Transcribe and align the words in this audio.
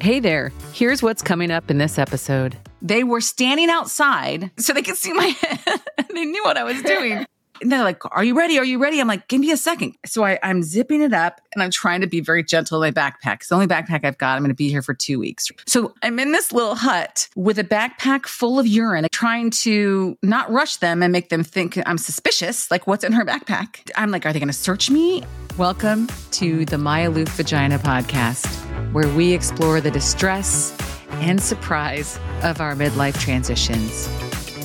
Hey 0.00 0.20
there, 0.20 0.52
here's 0.72 1.02
what's 1.02 1.22
coming 1.22 1.50
up 1.50 1.70
in 1.70 1.78
this 1.78 1.98
episode. 1.98 2.56
They 2.82 3.04
were 3.04 3.20
standing 3.20 3.70
outside 3.70 4.50
so 4.58 4.72
they 4.72 4.82
could 4.82 4.96
see 4.96 5.12
my 5.12 5.24
head. 5.40 5.80
And 5.96 6.08
they 6.14 6.24
knew 6.24 6.42
what 6.44 6.56
I 6.58 6.64
was 6.64 6.82
doing. 6.82 7.24
And 7.62 7.70
they're 7.70 7.84
like, 7.84 8.02
Are 8.14 8.24
you 8.24 8.36
ready? 8.36 8.58
Are 8.58 8.64
you 8.64 8.78
ready? 8.78 9.00
I'm 9.00 9.08
like, 9.08 9.28
Give 9.28 9.40
me 9.40 9.50
a 9.50 9.56
second. 9.56 9.94
So 10.04 10.24
I, 10.24 10.38
I'm 10.42 10.62
zipping 10.62 11.00
it 11.00 11.12
up 11.12 11.40
and 11.54 11.62
I'm 11.62 11.70
trying 11.70 12.00
to 12.00 12.06
be 12.06 12.20
very 12.20 12.42
gentle 12.42 12.80
with 12.80 12.94
my 12.94 13.02
backpack. 13.02 13.36
It's 13.36 13.48
the 13.48 13.54
only 13.54 13.66
backpack 13.66 14.04
I've 14.04 14.18
got. 14.18 14.36
I'm 14.36 14.42
going 14.42 14.50
to 14.50 14.54
be 14.54 14.68
here 14.68 14.82
for 14.82 14.94
two 14.94 15.18
weeks. 15.18 15.48
So 15.66 15.94
I'm 16.02 16.18
in 16.18 16.32
this 16.32 16.52
little 16.52 16.74
hut 16.74 17.28
with 17.36 17.58
a 17.58 17.64
backpack 17.64 18.26
full 18.26 18.58
of 18.58 18.66
urine, 18.66 19.06
trying 19.12 19.50
to 19.50 20.18
not 20.22 20.50
rush 20.50 20.76
them 20.76 21.02
and 21.02 21.12
make 21.12 21.28
them 21.28 21.44
think 21.44 21.78
I'm 21.86 21.98
suspicious. 21.98 22.70
Like, 22.70 22.86
what's 22.86 23.04
in 23.04 23.12
her 23.12 23.24
backpack? 23.24 23.90
I'm 23.96 24.10
like, 24.10 24.26
Are 24.26 24.32
they 24.32 24.40
going 24.40 24.48
to 24.48 24.52
search 24.52 24.90
me? 24.90 25.22
Welcome 25.56 26.08
to 26.32 26.64
the 26.64 26.78
My 26.78 27.00
Aloof 27.00 27.28
Vagina 27.28 27.78
podcast, 27.78 28.46
where 28.92 29.08
we 29.14 29.32
explore 29.32 29.80
the 29.80 29.90
distress 29.90 30.76
and 31.20 31.40
surprise 31.40 32.18
of 32.42 32.60
our 32.60 32.74
midlife 32.74 33.18
transitions. 33.20 34.08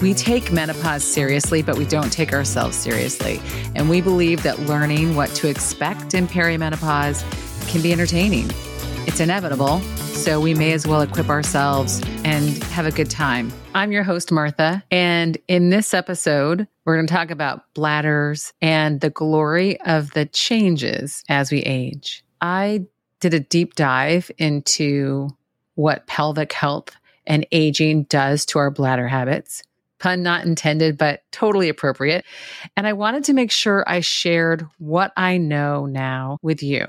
We 0.02 0.14
take 0.14 0.54
menopause 0.54 1.04
seriously, 1.04 1.62
but 1.62 1.78
we 1.78 1.84
don't 1.84 2.10
take 2.14 2.32
ourselves 2.32 2.78
seriously. 2.78 3.42
And 3.76 3.90
we 3.90 4.00
believe 4.00 4.44
that 4.44 4.58
learning 4.60 5.18
what 5.18 5.30
to 5.32 5.50
expect 5.50 6.14
in 6.14 6.26
perimenopause 6.26 7.22
can 7.70 7.82
be 7.82 7.92
entertaining. 7.92 8.50
It's 9.08 9.20
inevitable, 9.20 9.82
so 10.14 10.40
we 10.40 10.54
may 10.54 10.72
as 10.72 10.88
well 10.88 11.02
equip 11.02 11.28
ourselves 11.28 12.02
and 12.24 12.64
have 12.66 12.86
a 12.86 12.92
good 12.92 13.10
time. 13.10 13.52
I'm 13.76 13.92
your 13.92 14.04
host, 14.04 14.32
Martha. 14.32 14.82
And 14.90 15.38
in 15.50 15.70
this 15.70 15.94
episode, 15.94 16.66
we're 16.86 16.96
going 16.96 17.08
to 17.08 17.14
talk 17.14 17.30
about 17.30 17.66
bladders 17.74 18.54
and 18.62 19.02
the 19.02 19.10
glory 19.10 19.82
of 19.82 20.12
the 20.12 20.26
changes 20.28 21.26
as 21.28 21.52
we 21.52 21.60
age. 21.64 22.24
I 22.40 22.86
did 23.20 23.34
a 23.34 23.42
deep 23.42 23.76
dive 23.76 24.32
into 24.38 25.36
what 25.76 26.08
pelvic 26.08 26.54
health 26.54 26.96
and 27.28 27.46
aging 27.52 28.04
does 28.04 28.46
to 28.46 28.60
our 28.60 28.72
bladder 28.72 29.10
habits 29.10 29.62
pun 30.00 30.24
not 30.24 30.46
intended, 30.46 30.98
but 30.98 31.22
totally 31.32 31.70
appropriate. 31.70 32.26
And 32.76 32.88
I 32.88 32.94
wanted 32.94 33.24
to 33.26 33.34
make 33.34 33.52
sure 33.52 33.84
I 33.88 34.00
shared 34.00 34.66
what 34.78 35.12
I 35.18 35.38
know 35.38 35.86
now 35.86 36.38
with 36.42 36.64
you. 36.64 36.88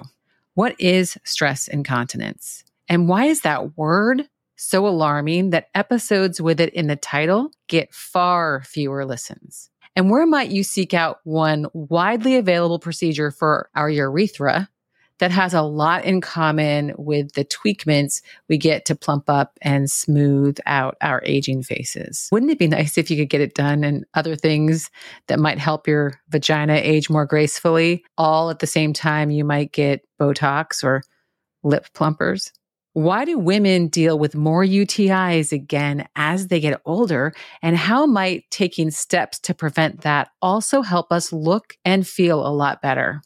What 0.55 0.75
is 0.79 1.19
stress 1.25 1.69
incontinence? 1.69 2.65
And 2.89 3.09
why 3.09 3.27
is 3.27 3.43
that 3.43 3.77
word 3.77 4.29
so 4.57 4.87
alarming 4.87 5.51
that 5.51 5.69
episodes 5.75 6.41
with 6.41 6.61
it 6.61 6.75
in 6.75 6.87
the 6.87 6.97
title 6.97 7.51
get 7.69 7.95
far 7.95 8.63
fewer 8.65 9.05
listens? 9.05 9.71
And 9.97 10.11
where 10.11 10.27
might 10.27 10.51
you 10.51 10.65
seek 10.65 10.95
out 10.95 11.21
one 11.25 11.67
widely 11.73 12.37
available 12.37 12.79
procedure 12.79 13.31
for 13.31 13.69
our 13.75 13.91
urethra 13.91 14.69
that 15.21 15.31
has 15.31 15.55
a 15.55 15.63
lot 15.63 16.05
in 16.05 16.21
common 16.21 16.93
with 16.99 17.33
the 17.35 17.45
tweakments 17.45 18.21
we 18.49 18.59
get 18.59 18.85
to 18.87 18.95
plump 18.95 19.31
up 19.31 19.59
and 19.63 19.91
smooth 19.91 20.59
out 20.67 20.97
our 21.01 21.23
aging 21.25 21.63
faces. 21.63 22.29
Wouldn't 22.33 22.51
it 22.51 22.59
be 22.59 22.69
nice 22.69 22.99
if 22.99 23.11
you 23.11 23.17
could 23.17 23.31
get 23.31 23.41
it 23.41 23.55
done 23.55 23.85
and 23.85 24.05
other 24.15 24.35
things 24.35 24.91
that 25.29 25.39
might 25.39 25.59
help 25.59 25.87
your 25.87 26.21
vagina 26.29 26.75
age 26.75 27.09
more 27.09 27.27
gracefully, 27.27 28.05
all 28.19 28.51
at 28.51 28.59
the 28.59 28.67
same 28.67 28.93
time 28.93 29.31
you 29.31 29.45
might 29.45 29.73
get 29.73 30.03
Botox 30.21 30.83
or 30.83 31.03
lip 31.63 31.87
plumpers? 31.95 32.53
Why 32.93 33.25
do 33.25 33.39
women 33.39 33.87
deal 33.87 34.19
with 34.19 34.35
more 34.35 34.65
UTIs 34.65 35.53
again 35.53 36.09
as 36.17 36.49
they 36.49 36.59
get 36.59 36.81
older? 36.85 37.33
And 37.63 37.77
how 37.77 38.05
might 38.05 38.51
taking 38.51 38.91
steps 38.91 39.39
to 39.41 39.55
prevent 39.55 40.01
that 40.01 40.31
also 40.43 40.83
help 40.83 41.13
us 41.13 41.33
look 41.33 41.77
and 41.85 42.05
feel 42.05 42.45
a 42.45 42.51
lot 42.51 42.83
better? 42.83 43.23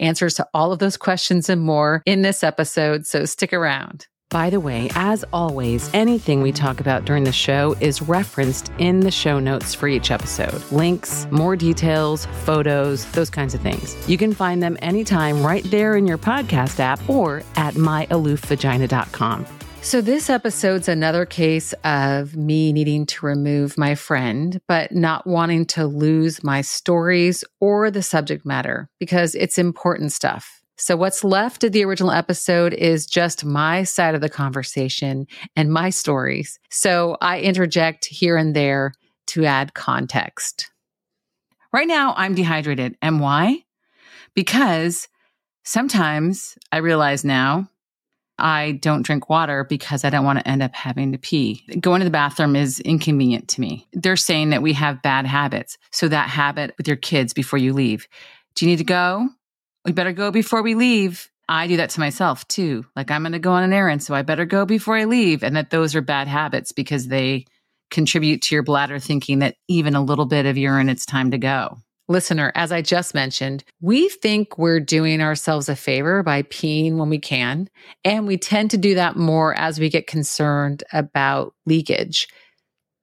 Answers 0.00 0.34
to 0.34 0.46
all 0.54 0.72
of 0.72 0.78
those 0.78 0.96
questions 0.96 1.48
and 1.48 1.62
more 1.62 2.02
in 2.06 2.22
this 2.22 2.42
episode, 2.42 3.06
so 3.06 3.24
stick 3.24 3.52
around. 3.52 4.06
By 4.30 4.50
the 4.50 4.58
way, 4.58 4.90
as 4.96 5.24
always, 5.32 5.88
anything 5.94 6.42
we 6.42 6.50
talk 6.50 6.80
about 6.80 7.04
during 7.04 7.22
the 7.22 7.30
show 7.30 7.76
is 7.80 8.02
referenced 8.02 8.72
in 8.78 8.98
the 8.98 9.10
show 9.10 9.38
notes 9.38 9.74
for 9.74 9.86
each 9.86 10.10
episode. 10.10 10.60
Links, 10.72 11.28
more 11.30 11.54
details, 11.54 12.26
photos, 12.42 13.04
those 13.12 13.30
kinds 13.30 13.54
of 13.54 13.60
things. 13.60 13.96
You 14.08 14.18
can 14.18 14.32
find 14.32 14.60
them 14.60 14.76
anytime 14.82 15.46
right 15.46 15.62
there 15.70 15.96
in 15.96 16.06
your 16.06 16.18
podcast 16.18 16.80
app 16.80 17.08
or 17.08 17.44
at 17.54 17.74
myaloofvagina.com. 17.74 19.46
So, 19.84 20.00
this 20.00 20.30
episode's 20.30 20.88
another 20.88 21.26
case 21.26 21.74
of 21.84 22.34
me 22.34 22.72
needing 22.72 23.04
to 23.04 23.26
remove 23.26 23.76
my 23.76 23.94
friend, 23.94 24.58
but 24.66 24.92
not 24.92 25.26
wanting 25.26 25.66
to 25.66 25.86
lose 25.86 26.42
my 26.42 26.62
stories 26.62 27.44
or 27.60 27.90
the 27.90 28.02
subject 28.02 28.46
matter 28.46 28.88
because 28.98 29.34
it's 29.34 29.58
important 29.58 30.10
stuff. 30.10 30.62
So, 30.78 30.96
what's 30.96 31.22
left 31.22 31.64
of 31.64 31.72
the 31.72 31.84
original 31.84 32.12
episode 32.12 32.72
is 32.72 33.04
just 33.04 33.44
my 33.44 33.84
side 33.84 34.14
of 34.14 34.22
the 34.22 34.30
conversation 34.30 35.26
and 35.54 35.70
my 35.70 35.90
stories. 35.90 36.58
So, 36.70 37.18
I 37.20 37.40
interject 37.40 38.06
here 38.06 38.38
and 38.38 38.56
there 38.56 38.94
to 39.28 39.44
add 39.44 39.74
context. 39.74 40.70
Right 41.74 41.86
now, 41.86 42.14
I'm 42.16 42.34
dehydrated. 42.34 42.96
And 43.02 43.20
why? 43.20 43.64
Because 44.34 45.08
sometimes 45.62 46.56
I 46.72 46.78
realize 46.78 47.22
now 47.22 47.68
I 48.38 48.72
don't 48.72 49.02
drink 49.02 49.28
water 49.28 49.64
because 49.64 50.04
I 50.04 50.10
don't 50.10 50.24
want 50.24 50.40
to 50.40 50.48
end 50.48 50.62
up 50.62 50.74
having 50.74 51.12
to 51.12 51.18
pee. 51.18 51.64
Going 51.80 52.00
to 52.00 52.04
the 52.04 52.10
bathroom 52.10 52.56
is 52.56 52.80
inconvenient 52.80 53.48
to 53.48 53.60
me. 53.60 53.86
They're 53.92 54.16
saying 54.16 54.50
that 54.50 54.62
we 54.62 54.72
have 54.72 55.02
bad 55.02 55.26
habits. 55.26 55.78
So 55.92 56.08
that 56.08 56.28
habit 56.28 56.74
with 56.76 56.88
your 56.88 56.96
kids 56.96 57.32
before 57.32 57.58
you 57.58 57.72
leave. 57.72 58.08
Do 58.54 58.64
you 58.64 58.70
need 58.70 58.78
to 58.78 58.84
go? 58.84 59.28
We 59.84 59.92
better 59.92 60.12
go 60.12 60.30
before 60.30 60.62
we 60.62 60.74
leave. 60.74 61.30
I 61.48 61.66
do 61.66 61.76
that 61.76 61.90
to 61.90 62.00
myself 62.00 62.48
too. 62.48 62.86
Like 62.96 63.10
I'm 63.10 63.22
going 63.22 63.32
to 63.32 63.38
go 63.38 63.52
on 63.52 63.62
an 63.62 63.72
errand, 63.72 64.02
so 64.02 64.14
I 64.14 64.22
better 64.22 64.46
go 64.46 64.64
before 64.64 64.96
I 64.96 65.04
leave. 65.04 65.44
And 65.44 65.56
that 65.56 65.70
those 65.70 65.94
are 65.94 66.00
bad 66.00 66.26
habits 66.26 66.72
because 66.72 67.08
they 67.08 67.44
contribute 67.90 68.42
to 68.42 68.54
your 68.54 68.62
bladder 68.62 68.98
thinking 68.98 69.40
that 69.40 69.56
even 69.68 69.94
a 69.94 70.02
little 70.02 70.26
bit 70.26 70.46
of 70.46 70.56
urine, 70.56 70.88
it's 70.88 71.06
time 71.06 71.30
to 71.30 71.38
go. 71.38 71.78
Listener, 72.06 72.52
as 72.54 72.70
I 72.70 72.82
just 72.82 73.14
mentioned, 73.14 73.64
we 73.80 74.08
think 74.08 74.58
we're 74.58 74.80
doing 74.80 75.22
ourselves 75.22 75.68
a 75.68 75.76
favor 75.76 76.22
by 76.22 76.42
peeing 76.42 76.96
when 76.96 77.08
we 77.08 77.18
can. 77.18 77.68
And 78.04 78.26
we 78.26 78.36
tend 78.36 78.70
to 78.72 78.76
do 78.76 78.94
that 78.94 79.16
more 79.16 79.54
as 79.54 79.80
we 79.80 79.88
get 79.88 80.06
concerned 80.06 80.84
about 80.92 81.54
leakage. 81.64 82.28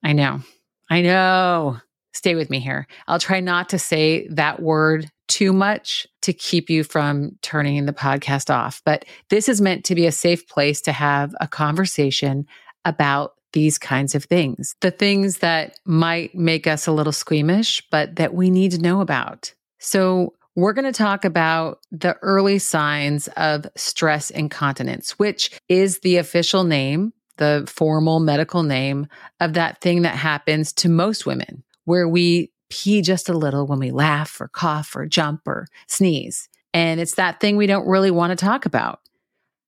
I 0.04 0.14
know. 0.14 0.42
I 0.90 1.02
know. 1.02 1.78
Stay 2.14 2.36
with 2.36 2.50
me 2.50 2.60
here. 2.60 2.86
I'll 3.08 3.20
try 3.20 3.40
not 3.40 3.70
to 3.70 3.80
say 3.80 4.28
that 4.28 4.62
word 4.62 5.10
too 5.28 5.54
much 5.54 6.06
to 6.24 6.34
keep 6.34 6.70
you 6.70 6.84
from 6.84 7.32
turning 7.42 7.86
the 7.86 7.94
podcast 7.94 8.54
off. 8.54 8.82
But 8.86 9.06
this 9.30 9.48
is 9.48 9.62
meant 9.62 9.86
to 9.86 9.96
be 9.96 10.06
a 10.06 10.12
safe 10.12 10.48
place 10.48 10.82
to 10.82 10.92
have 10.92 11.34
a 11.40 11.48
conversation 11.48 12.46
about 12.84 13.34
these 13.54 13.78
kinds 13.78 14.16
of 14.16 14.26
things, 14.26 14.76
the 14.82 14.92
things 14.92 15.40
that 15.40 15.78
might 15.86 16.36
make 16.36 16.68
us 16.68 16.88
a 16.88 16.92
little 16.92 17.14
squeamish, 17.14 17.84
but 17.90 18.16
that 18.16 18.34
we 18.34 18.50
need 18.50 18.72
to 18.72 18.82
know 18.82 19.02
about. 19.02 19.54
So, 19.80 20.34
we're 20.56 20.74
going 20.74 20.92
to 20.92 20.92
talk 20.92 21.24
about 21.24 21.80
the 21.92 22.18
early 22.22 22.60
signs 22.60 23.30
of 23.38 23.66
stress 23.78 24.30
incontinence, 24.30 25.18
which 25.18 25.50
is 25.70 26.00
the 26.00 26.18
official 26.18 26.66
name, 26.66 27.14
the 27.38 27.64
formal 27.74 28.20
medical 28.20 28.62
name 28.62 29.08
of 29.40 29.54
that 29.54 29.80
thing 29.80 30.02
that 30.02 30.16
happens 30.16 30.74
to 30.74 30.90
most 30.90 31.26
women, 31.26 31.64
where 31.86 32.08
we 32.08 32.52
pee 32.70 33.02
just 33.02 33.30
a 33.30 33.38
little 33.38 33.66
when 33.66 33.80
we 33.80 33.92
laugh 33.92 34.42
or 34.42 34.48
cough 34.48 34.96
or 34.96 35.06
jump 35.06 35.48
or 35.48 35.68
sneeze. 35.88 36.50
And 36.74 37.00
it's 37.00 37.16
that 37.16 37.40
thing 37.40 37.58
we 37.58 37.68
don't 37.68 37.88
really 37.88 38.12
want 38.12 38.32
to 38.32 38.46
talk 38.46 38.66
about. 38.66 39.00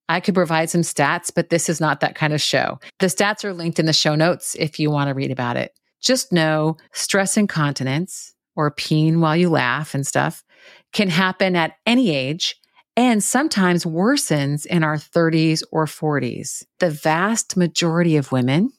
I 0.09 0.19
could 0.19 0.35
provide 0.35 0.69
some 0.69 0.81
stats, 0.81 1.31
but 1.33 1.49
this 1.49 1.69
is 1.69 1.79
not 1.79 1.99
that 2.01 2.15
kind 2.15 2.33
of 2.33 2.41
show. 2.41 2.79
The 2.99 3.07
stats 3.07 3.43
are 3.43 3.53
linked 3.53 3.79
in 3.79 3.85
the 3.85 3.93
show 3.93 4.15
notes 4.15 4.55
if 4.55 4.79
you 4.79 4.91
want 4.91 5.07
to 5.07 5.13
read 5.13 5.31
about 5.31 5.57
it. 5.57 5.71
Just 6.01 6.33
know 6.33 6.77
stress 6.91 7.37
incontinence 7.37 8.33
or 8.55 8.71
peeing 8.71 9.19
while 9.19 9.35
you 9.35 9.49
laugh 9.49 9.95
and 9.95 10.05
stuff 10.05 10.43
can 10.91 11.09
happen 11.09 11.55
at 11.55 11.73
any 11.85 12.15
age 12.15 12.55
and 12.95 13.23
sometimes 13.23 13.85
worsens 13.85 14.65
in 14.65 14.83
our 14.83 14.97
30s 14.97 15.63
or 15.71 15.85
40s. 15.85 16.63
The 16.79 16.91
vast 16.91 17.57
majority 17.57 18.17
of 18.17 18.31
women, 18.31 18.71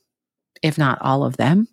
if 0.63 0.79
not 0.79 0.99
all 1.01 1.25
of 1.25 1.37
them, 1.37 1.69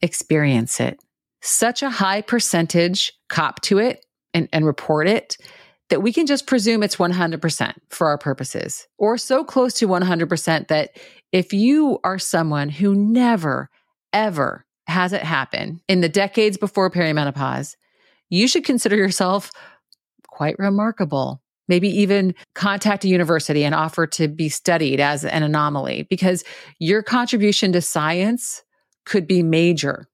experience 0.00 0.78
it. 0.78 1.00
Such 1.42 1.82
a 1.82 1.90
high 1.90 2.20
percentage 2.20 3.12
cop 3.28 3.60
to 3.62 3.78
it 3.78 4.04
and, 4.34 4.48
and 4.52 4.64
report 4.64 5.08
it 5.08 5.36
that 5.90 6.02
we 6.02 6.12
can 6.12 6.26
just 6.26 6.46
presume 6.46 6.82
it's 6.82 6.96
100% 6.96 7.74
for 7.90 8.06
our 8.06 8.18
purposes, 8.18 8.86
or 8.96 9.18
so 9.18 9.44
close 9.44 9.74
to 9.74 9.88
100% 9.88 10.68
that 10.68 10.96
if 11.32 11.52
you 11.52 11.98
are 12.02 12.18
someone 12.18 12.68
who 12.68 12.94
never, 12.94 13.68
ever 14.12 14.64
has 14.86 15.12
it 15.12 15.22
happen 15.22 15.80
in 15.88 16.00
the 16.00 16.08
decades 16.08 16.56
before 16.56 16.90
perimenopause, 16.90 17.76
you 18.28 18.48
should 18.48 18.64
consider 18.64 18.96
yourself 18.96 19.50
quite 20.28 20.58
remarkable. 20.58 21.42
Maybe 21.68 21.88
even 21.88 22.34
contact 22.54 23.04
a 23.04 23.08
university 23.08 23.64
and 23.64 23.74
offer 23.74 24.06
to 24.08 24.26
be 24.26 24.48
studied 24.48 24.98
as 24.98 25.24
an 25.24 25.42
anomaly 25.42 26.06
because 26.10 26.42
your 26.78 27.02
contribution 27.02 27.72
to 27.72 27.80
science 27.80 28.64
could 29.04 29.26
be 29.26 29.42
major 29.42 30.08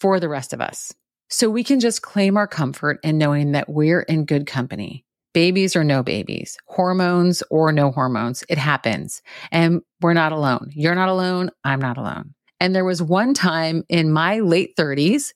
for 0.00 0.20
the 0.20 0.28
rest 0.28 0.52
of 0.52 0.60
us. 0.60 0.92
So 1.32 1.48
we 1.50 1.64
can 1.64 1.80
just 1.80 2.02
claim 2.02 2.36
our 2.36 2.46
comfort 2.46 3.00
in 3.02 3.18
knowing 3.18 3.52
that 3.52 3.68
we're 3.68 4.02
in 4.02 4.26
good 4.26 4.46
company. 4.46 5.04
babies 5.32 5.74
or 5.76 5.84
no 5.84 6.02
babies, 6.02 6.58
hormones 6.66 7.42
or 7.50 7.72
no 7.72 7.90
hormones. 7.90 8.44
It 8.48 8.58
happens. 8.58 9.22
And 9.50 9.82
we're 10.00 10.14
not 10.14 10.32
alone. 10.32 10.70
You're 10.72 10.94
not 10.94 11.08
alone. 11.08 11.50
I'm 11.64 11.80
not 11.80 11.96
alone. 11.98 12.34
And 12.60 12.74
there 12.74 12.84
was 12.84 13.02
one 13.02 13.34
time 13.34 13.84
in 13.88 14.12
my 14.12 14.40
late 14.40 14.76
30s, 14.76 15.32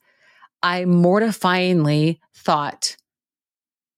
I 0.63 0.85
mortifyingly 0.85 2.19
thought 2.35 2.97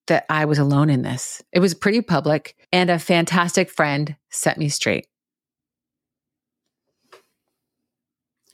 that 0.07 0.25
I 0.31 0.47
was 0.47 0.59
alone 0.59 0.89
in 0.89 1.03
this. 1.03 1.43
It 1.53 1.61
was 1.61 1.75
pretty 1.75 2.01
public, 2.01 2.57
and 2.73 2.89
a 2.89 2.99
fantastic 2.99 3.69
friend 3.71 4.17
set 4.31 4.57
me 4.57 4.71
straight. 4.71 5.07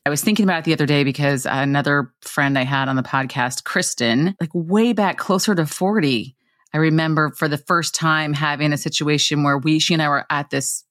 I 0.06 0.10
was 0.10 0.22
thinking 0.22 0.44
about 0.44 0.58
it 0.58 0.64
the 0.64 0.74
other 0.74 0.84
day 0.84 1.02
because 1.02 1.46
another 1.46 2.12
friend 2.20 2.58
I 2.58 2.64
had 2.64 2.88
on 2.88 2.96
the 2.96 3.02
podcast, 3.02 3.64
Kristen, 3.64 4.36
like 4.38 4.50
way 4.52 4.92
back 4.92 5.16
closer 5.16 5.54
to 5.54 5.64
40, 5.64 6.36
I 6.74 6.76
remember 6.76 7.30
for 7.30 7.48
the 7.48 7.56
first 7.56 7.94
time 7.94 8.34
having 8.34 8.74
a 8.74 8.76
situation 8.76 9.44
where 9.44 9.56
we, 9.56 9.78
she 9.78 9.94
and 9.94 10.02
I 10.02 10.08
were 10.10 10.26
at 10.28 10.50
this 10.50 10.84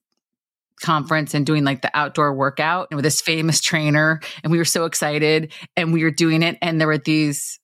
conference 0.82 1.32
and 1.32 1.46
doing 1.46 1.62
like 1.62 1.82
the 1.82 1.96
outdoor 1.96 2.34
workout 2.34 2.92
with 2.92 3.04
this 3.04 3.20
famous 3.20 3.60
trainer. 3.60 4.20
And 4.42 4.50
we 4.50 4.58
were 4.58 4.64
so 4.64 4.84
excited 4.84 5.52
and 5.76 5.92
we 5.92 6.02
were 6.02 6.10
doing 6.10 6.42
it. 6.42 6.58
And 6.60 6.80
there 6.80 6.88
were 6.88 6.98
these, 6.98 7.60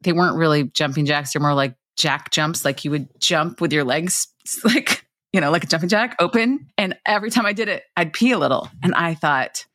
they 0.00 0.14
weren't 0.14 0.36
really 0.36 0.64
jumping 0.64 1.04
jacks, 1.04 1.34
they're 1.34 1.42
more 1.42 1.52
like 1.52 1.74
jack 1.98 2.30
jumps, 2.30 2.64
like 2.64 2.86
you 2.86 2.90
would 2.90 3.08
jump 3.20 3.60
with 3.60 3.70
your 3.70 3.84
legs, 3.84 4.28
like, 4.64 5.04
you 5.34 5.42
know, 5.42 5.50
like 5.50 5.64
a 5.64 5.66
jumping 5.66 5.90
jack 5.90 6.16
open. 6.20 6.68
And 6.78 6.96
every 7.04 7.30
time 7.30 7.44
I 7.44 7.52
did 7.52 7.68
it, 7.68 7.84
I'd 7.98 8.14
pee 8.14 8.32
a 8.32 8.38
little. 8.38 8.70
And 8.82 8.94
I 8.94 9.12
thought, 9.12 9.66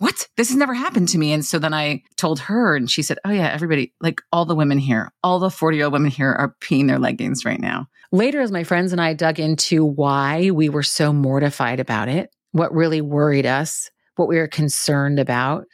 what? 0.00 0.26
This 0.38 0.48
has 0.48 0.56
never 0.56 0.72
happened 0.72 1.10
to 1.10 1.18
me. 1.18 1.30
And 1.34 1.44
so 1.44 1.58
then 1.58 1.74
I 1.74 2.02
told 2.16 2.40
her, 2.40 2.74
and 2.74 2.90
she 2.90 3.02
said, 3.02 3.18
Oh, 3.22 3.30
yeah, 3.30 3.50
everybody, 3.52 3.92
like 4.00 4.22
all 4.32 4.46
the 4.46 4.54
women 4.54 4.78
here, 4.78 5.12
all 5.22 5.38
the 5.38 5.50
40 5.50 5.76
year 5.76 5.84
old 5.84 5.92
women 5.92 6.10
here 6.10 6.32
are 6.32 6.56
peeing 6.62 6.88
their 6.88 6.98
leggings 6.98 7.44
right 7.44 7.60
now. 7.60 7.86
Later, 8.10 8.40
as 8.40 8.50
my 8.50 8.64
friends 8.64 8.92
and 8.92 9.00
I 9.00 9.12
dug 9.12 9.38
into 9.38 9.84
why 9.84 10.52
we 10.52 10.70
were 10.70 10.82
so 10.82 11.12
mortified 11.12 11.80
about 11.80 12.08
it, 12.08 12.34
what 12.52 12.74
really 12.74 13.02
worried 13.02 13.44
us, 13.44 13.90
what 14.16 14.26
we 14.26 14.38
were 14.38 14.48
concerned 14.48 15.18
about, 15.18 15.66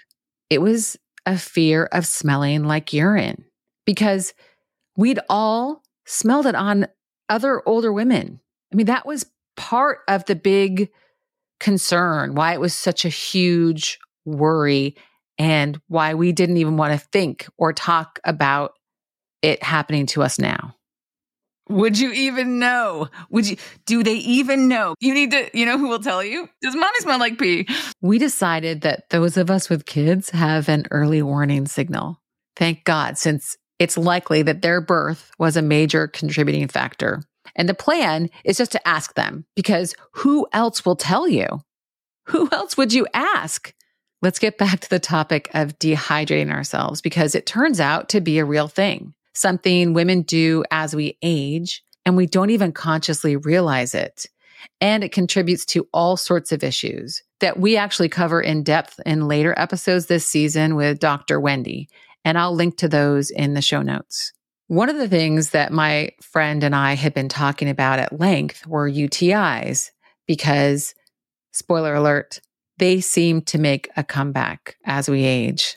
it 0.50 0.60
was 0.60 0.96
a 1.24 1.38
fear 1.38 1.84
of 1.92 2.04
smelling 2.04 2.64
like 2.64 2.92
urine 2.92 3.44
because 3.84 4.34
we'd 4.96 5.20
all 5.28 5.82
smelled 6.04 6.46
it 6.46 6.56
on 6.56 6.88
other 7.28 7.62
older 7.64 7.92
women. 7.92 8.40
I 8.72 8.76
mean, 8.76 8.86
that 8.86 9.06
was 9.06 9.30
part 9.56 10.00
of 10.08 10.24
the 10.24 10.34
big 10.34 10.90
concern, 11.60 12.34
why 12.34 12.54
it 12.54 12.60
was 12.60 12.74
such 12.74 13.04
a 13.04 13.08
huge 13.08 14.00
worry 14.26 14.96
and 15.38 15.80
why 15.88 16.14
we 16.14 16.32
didn't 16.32 16.58
even 16.58 16.76
want 16.76 16.92
to 16.92 17.06
think 17.12 17.46
or 17.56 17.72
talk 17.72 18.18
about 18.24 18.72
it 19.42 19.62
happening 19.62 20.06
to 20.06 20.22
us 20.22 20.38
now. 20.38 20.74
Would 21.68 21.98
you 21.98 22.12
even 22.12 22.58
know? 22.58 23.08
Would 23.30 23.48
you 23.48 23.56
do 23.86 24.04
they 24.04 24.14
even 24.14 24.68
know? 24.68 24.94
You 25.00 25.14
need 25.14 25.32
to, 25.32 25.50
you 25.52 25.66
know 25.66 25.78
who 25.78 25.88
will 25.88 25.98
tell 25.98 26.22
you? 26.22 26.48
Does 26.62 26.76
mommy 26.76 27.00
smell 27.00 27.18
like 27.18 27.38
pee? 27.38 27.68
We 28.00 28.18
decided 28.18 28.82
that 28.82 29.10
those 29.10 29.36
of 29.36 29.50
us 29.50 29.68
with 29.68 29.84
kids 29.84 30.30
have 30.30 30.68
an 30.68 30.86
early 30.90 31.22
warning 31.22 31.66
signal. 31.66 32.20
Thank 32.54 32.84
God, 32.84 33.18
since 33.18 33.56
it's 33.78 33.98
likely 33.98 34.42
that 34.42 34.62
their 34.62 34.80
birth 34.80 35.30
was 35.38 35.56
a 35.56 35.62
major 35.62 36.06
contributing 36.06 36.68
factor. 36.68 37.22
And 37.56 37.68
the 37.68 37.74
plan 37.74 38.30
is 38.44 38.56
just 38.56 38.72
to 38.72 38.88
ask 38.88 39.14
them 39.14 39.44
because 39.56 39.94
who 40.12 40.46
else 40.52 40.84
will 40.84 40.96
tell 40.96 41.26
you? 41.26 41.46
Who 42.28 42.48
else 42.52 42.76
would 42.76 42.92
you 42.92 43.06
ask? 43.12 43.72
Let's 44.22 44.38
get 44.38 44.56
back 44.56 44.80
to 44.80 44.90
the 44.90 44.98
topic 44.98 45.50
of 45.52 45.78
dehydrating 45.78 46.50
ourselves 46.50 47.00
because 47.00 47.34
it 47.34 47.44
turns 47.44 47.80
out 47.80 48.08
to 48.10 48.20
be 48.20 48.38
a 48.38 48.44
real 48.44 48.66
thing, 48.66 49.12
something 49.34 49.92
women 49.92 50.22
do 50.22 50.64
as 50.70 50.96
we 50.96 51.18
age, 51.22 51.84
and 52.06 52.16
we 52.16 52.26
don't 52.26 52.50
even 52.50 52.72
consciously 52.72 53.36
realize 53.36 53.94
it. 53.94 54.26
And 54.80 55.04
it 55.04 55.12
contributes 55.12 55.66
to 55.66 55.86
all 55.92 56.16
sorts 56.16 56.50
of 56.50 56.64
issues 56.64 57.22
that 57.40 57.58
we 57.58 57.76
actually 57.76 58.08
cover 58.08 58.40
in 58.40 58.62
depth 58.62 58.98
in 59.04 59.28
later 59.28 59.54
episodes 59.58 60.06
this 60.06 60.26
season 60.26 60.76
with 60.76 60.98
Dr. 60.98 61.38
Wendy. 61.38 61.88
And 62.24 62.38
I'll 62.38 62.54
link 62.54 62.78
to 62.78 62.88
those 62.88 63.30
in 63.30 63.54
the 63.54 63.62
show 63.62 63.82
notes. 63.82 64.32
One 64.68 64.88
of 64.88 64.96
the 64.96 65.08
things 65.08 65.50
that 65.50 65.72
my 65.72 66.10
friend 66.22 66.64
and 66.64 66.74
I 66.74 66.94
had 66.94 67.14
been 67.14 67.28
talking 67.28 67.68
about 67.68 67.98
at 67.98 68.18
length 68.18 68.66
were 68.66 68.90
UTIs 68.90 69.90
because, 70.26 70.94
spoiler 71.52 71.94
alert, 71.94 72.40
they 72.78 73.00
seem 73.00 73.42
to 73.42 73.58
make 73.58 73.90
a 73.96 74.04
comeback 74.04 74.76
as 74.84 75.08
we 75.08 75.24
age. 75.24 75.76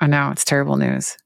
Oh, 0.00 0.06
I 0.06 0.06
know 0.06 0.30
it's 0.30 0.44
terrible 0.44 0.76
news. 0.76 1.16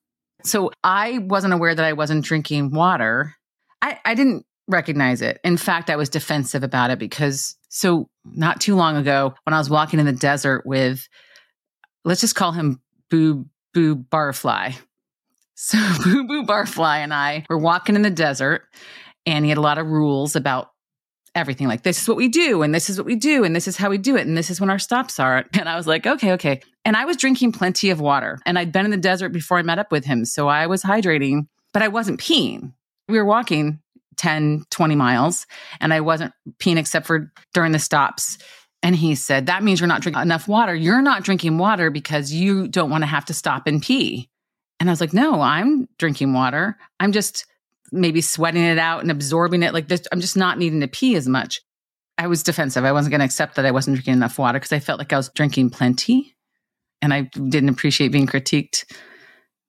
So 0.45 0.71
I 0.83 1.19
wasn't 1.19 1.55
aware 1.55 1.75
that 1.75 1.85
I 1.85 1.93
wasn't 1.93 2.25
drinking 2.25 2.71
water. 2.71 3.35
I, 3.81 3.99
I 4.05 4.15
didn't 4.15 4.45
recognize 4.69 5.23
it. 5.23 5.41
In 5.45 5.57
fact, 5.57 5.91
I 5.91 5.97
was 5.97 6.09
defensive 6.09 6.63
about 6.63 6.91
it 6.91 6.99
because 6.99 7.57
so 7.69 8.09
not 8.25 8.61
too 8.61 8.77
long 8.77 8.97
ago, 8.97 9.35
when 9.45 9.55
I 9.55 9.59
was 9.59 9.71
walking 9.71 10.01
in 10.01 10.07
the 10.07 10.13
desert 10.13 10.65
with, 10.67 11.09
let's 12.05 12.21
just 12.21 12.35
call 12.35 12.53
him 12.53 12.81
Boo 13.11 13.47
Boo 13.73 13.97
Barfly. 13.97 14.77
So 15.55 15.79
Boo 16.05 16.27
Boo 16.27 16.45
Barfly 16.45 16.99
and 16.99 17.15
I 17.15 17.47
were 17.49 17.59
walking 17.59 17.97
in 17.97 18.03
the 18.03 18.11
desert, 18.11 18.63
and 19.27 19.45
he 19.45 19.49
had 19.49 19.59
a 19.59 19.63
lot 19.63 19.79
of 19.79 19.87
rules 19.87 20.37
about 20.37 20.69
everything 21.35 21.67
like 21.67 21.83
this 21.83 22.01
is 22.01 22.09
what 22.09 22.17
we 22.17 22.29
do 22.29 22.63
and 22.63 22.75
this 22.75 22.89
is 22.89 22.99
what 22.99 23.07
we 23.07 23.17
do 23.17 23.45
and 23.45 23.55
this 23.55 23.67
is 23.67 23.77
how 23.77 23.91
we 23.91 23.99
do 23.99 24.17
it 24.17 24.27
and 24.27 24.37
this 24.37 24.51
is 24.51 24.61
when 24.61 24.71
our 24.71 24.79
stops 24.79 25.19
are. 25.19 25.45
And 25.55 25.69
i 25.69 25.77
was 25.77 25.87
like 25.87 26.07
okay 26.07 26.33
okay. 26.33 26.61
And 26.85 26.97
i 26.97 27.05
was 27.05 27.17
drinking 27.17 27.53
plenty 27.53 27.91
of 27.91 28.01
water 28.01 28.39
and 28.47 28.59
i'd 28.59 28.73
been 28.73 28.85
in 28.85 28.91
the 28.91 28.97
desert 28.97 29.31
before 29.31 29.59
i 29.59 29.63
met 29.63 29.79
up 29.79 29.91
with 29.91 30.05
him 30.05 30.25
so 30.25 30.49
i 30.49 30.67
was 30.67 30.83
hydrating 30.83 31.47
but 31.73 31.83
i 31.83 31.89
wasn't 31.89 32.21
peeing. 32.21 32.73
We 33.09 33.19
were 33.19 33.25
walking 33.25 33.81
10 34.17 34.65
20 34.71 34.95
miles 34.95 35.47
and 35.81 35.93
i 35.93 36.01
wasn't 36.01 36.33
peeing 36.59 36.79
except 36.79 37.07
for 37.07 37.33
during 37.53 37.73
the 37.73 37.79
stops. 37.79 38.39
And 38.83 38.95
he 38.95 39.15
said 39.15 39.47
that 39.47 39.63
means 39.63 39.81
you're 39.81 39.89
not 39.89 40.03
drinking 40.03 40.23
enough 40.23 40.47
water. 40.47 40.75
You're 40.75 41.03
not 41.03 41.25
drinking 41.25 41.57
water 41.57 41.91
because 41.91 42.33
you 42.33 42.69
don't 42.69 42.91
want 42.91 43.03
to 43.03 43.07
have 43.07 43.25
to 43.27 43.35
stop 43.35 43.67
and 43.67 43.83
pee. 43.83 44.29
And 44.79 44.89
i 44.89 44.93
was 44.93 45.01
like 45.01 45.13
no 45.13 45.41
i'm 45.41 45.89
drinking 45.99 46.33
water. 46.33 46.77
I'm 47.01 47.13
just 47.13 47.47
maybe 47.93 48.21
sweating 48.21 48.63
it 48.63 48.79
out 48.79 49.03
and 49.03 49.11
absorbing 49.11 49.63
it. 49.63 49.75
Like 49.75 49.89
this, 49.89 50.03
I'm 50.13 50.21
just 50.21 50.37
not 50.37 50.59
needing 50.59 50.81
to 50.81 50.89
pee 50.89 51.17
as 51.17 51.29
much. 51.29 51.61
I 52.17 52.27
was 52.27 52.43
defensive. 52.43 52.85
I 52.85 52.93
wasn't 52.93 53.11
going 53.11 53.21
to 53.21 53.25
accept 53.25 53.57
that 53.57 53.67
I 53.67 53.71
wasn't 53.71 53.97
drinking 53.97 54.15
enough 54.15 54.39
water 54.39 54.59
because 54.59 54.73
I 54.73 54.79
felt 54.79 54.99
like 54.99 55.13
I 55.13 55.17
was 55.17 55.31
drinking 55.31 55.71
plenty 55.71 56.35
and 57.03 57.13
I 57.13 57.23
didn't 57.23 57.69
appreciate 57.69 58.13
being 58.13 58.27
critiqued 58.27 58.85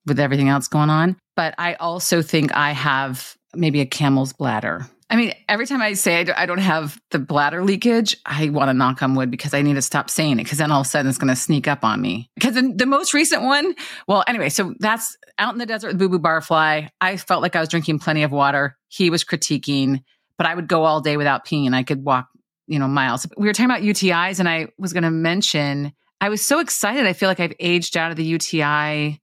with 0.06 0.20
everything 0.20 0.48
else 0.48 0.68
going 0.68 0.90
on. 0.90 1.16
But 1.34 1.54
I 1.58 1.74
also 1.74 2.22
think 2.22 2.54
I 2.54 2.70
have 2.70 3.36
maybe 3.54 3.80
a 3.80 3.86
camel's 3.86 4.32
bladder. 4.32 4.86
I 5.08 5.14
mean, 5.14 5.32
every 5.48 5.66
time 5.66 5.80
I 5.80 5.92
say 5.92 6.26
I 6.36 6.46
don't 6.46 6.58
have 6.58 7.00
the 7.12 7.20
bladder 7.20 7.62
leakage, 7.62 8.16
I 8.26 8.48
want 8.48 8.70
to 8.70 8.74
knock 8.74 9.02
on 9.02 9.14
wood 9.14 9.30
because 9.30 9.54
I 9.54 9.62
need 9.62 9.74
to 9.74 9.82
stop 9.82 10.10
saying 10.10 10.40
it 10.40 10.44
because 10.44 10.58
then 10.58 10.72
all 10.72 10.80
of 10.80 10.86
a 10.86 10.90
sudden 10.90 11.08
it's 11.08 11.18
going 11.18 11.28
to 11.28 11.36
sneak 11.36 11.68
up 11.68 11.84
on 11.84 12.00
me. 12.00 12.28
Because 12.34 12.54
the, 12.54 12.86
most 12.86 13.14
recent 13.14 13.42
one, 13.42 13.74
well, 14.08 14.24
anyway, 14.26 14.48
so 14.48 14.74
that's 14.80 15.16
out 15.38 15.52
in 15.52 15.58
the 15.58 15.66
desert 15.66 15.88
with 15.88 15.98
Boo 15.98 16.08
Boo 16.08 16.18
Barfly. 16.18 16.88
I 17.00 17.16
felt 17.18 17.40
like 17.40 17.54
I 17.54 17.60
was 17.60 17.68
drinking 17.68 18.00
plenty 18.00 18.24
of 18.24 18.32
water. 18.32 18.76
He 18.88 19.10
was 19.10 19.22
critiquing, 19.22 20.02
but 20.38 20.46
I 20.46 20.54
would 20.54 20.66
go 20.66 20.84
all 20.84 21.00
day 21.00 21.16
without 21.16 21.46
peeing. 21.46 21.72
I 21.72 21.84
could 21.84 22.04
walk, 22.04 22.28
you 22.66 22.80
know, 22.80 22.88
miles. 22.88 23.28
We 23.36 23.46
were 23.46 23.52
talking 23.52 23.70
about 23.70 23.82
UTIs, 23.82 24.40
and 24.40 24.48
I 24.48 24.68
was 24.76 24.92
going 24.92 25.04
to 25.04 25.10
mention 25.10 25.92
I 26.20 26.30
was 26.30 26.44
so 26.44 26.58
excited. 26.58 27.06
I 27.06 27.12
feel 27.12 27.28
like 27.28 27.40
I've 27.40 27.54
aged 27.60 27.96
out 27.96 28.10
of 28.10 28.16
the 28.16 28.24
UTI 28.24 29.20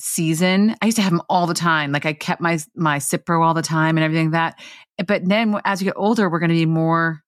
season. 0.00 0.74
I 0.82 0.86
used 0.86 0.96
to 0.96 1.02
have 1.02 1.12
them 1.12 1.22
all 1.28 1.46
the 1.46 1.54
time. 1.54 1.92
Like 1.92 2.06
I 2.06 2.12
kept 2.12 2.40
my 2.40 2.58
my 2.74 2.98
Cipro 2.98 3.44
all 3.44 3.54
the 3.54 3.62
time 3.62 3.96
and 3.96 4.04
everything 4.04 4.30
like 4.30 4.56
that. 4.56 5.06
But 5.06 5.28
then 5.28 5.60
as 5.64 5.80
you 5.80 5.86
get 5.86 5.96
older, 5.96 6.28
we're 6.28 6.38
going 6.38 6.50
to 6.50 6.54
be 6.54 6.66
more 6.66 7.22